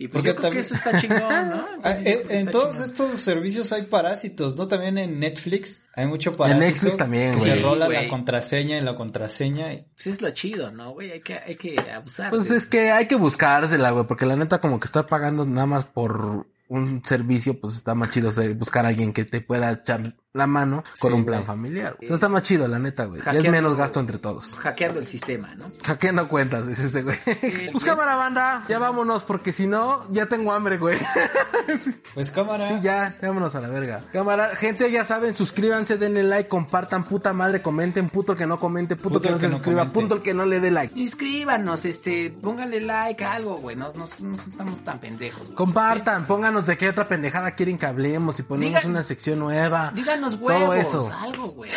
[0.03, 1.67] Y pues Porque yo creo también- que eso está chingón, ¿no?
[1.75, 2.89] Entonces, eh, que en todos chingón.
[2.89, 4.67] estos servicios hay parásitos, ¿no?
[4.67, 6.65] También en Netflix hay mucho parásito.
[6.65, 7.49] Netflix también, que güey.
[7.51, 9.73] se Sí, rola la contraseña y la contraseña.
[9.73, 11.11] y- Pues es lo chido, ¿no, güey?
[11.11, 12.31] Hay que, hay que abusar.
[12.31, 15.45] Pues de- es que hay que buscársela, güey, porque la neta como que estar pagando
[15.45, 19.25] nada más por un servicio, pues está más chido o sea, buscar a alguien que
[19.25, 21.25] te pueda echar la mano Sí, con un güey.
[21.33, 21.97] plan familiar.
[22.01, 23.21] O sea, está más chido, la neta, güey.
[23.21, 24.55] Ya es Hackeando- menos gasto entre todos.
[24.55, 25.65] Hackeando el sistema, ¿no?
[25.83, 27.17] Hackeando cuentas, dice ese güey.
[27.25, 30.97] Sí, pues cámara, banda, ya vámonos, porque si no, ya tengo hambre, güey.
[32.13, 32.67] Pues cámara.
[32.67, 34.01] Sí, ya, vámonos a la verga.
[34.11, 38.95] Cámara, gente, ya saben, suscríbanse, denle like, compartan, puta madre, comenten, puto que no comente,
[38.95, 39.99] puto, Puto que no que se no suscriba, comente.
[39.99, 40.97] punto el que no le dé like.
[40.99, 43.75] Inscríbanos, este, pónganle like algo, güey.
[43.75, 45.43] No, no, no estamos tan pendejos.
[45.43, 45.55] güey.
[45.55, 49.91] Compartan, pónganos de qué otra pendejada quieren que hablemos y ponemos Digan- una sección nueva.
[49.93, 51.11] Díganos Todo huevos, eso.
[51.19, 51.69] algo, güey,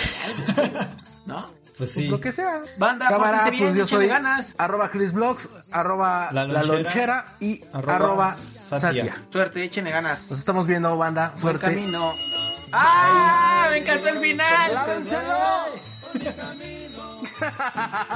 [0.57, 0.79] algo.
[1.27, 1.65] ¿No?
[1.77, 2.07] Pues sí.
[2.07, 2.63] Lo que sea.
[2.79, 4.55] Banda, Cámara, pórtense bien, pues yo échenle soy ganas.
[4.59, 8.79] arroba Clisblogs, arroba La la Lonchera, y arroba arroba, Satia.
[8.79, 9.17] Satia.
[9.31, 10.31] Suerte, échenle ganas.
[10.31, 11.31] Nos estamos viendo, banda.
[11.31, 11.67] Buen Suerte.
[11.75, 12.15] camino.
[12.73, 13.67] ¡Ah!
[13.71, 14.73] ¡Me encantó el final!
[14.75, 15.35] ¡Lávenselo!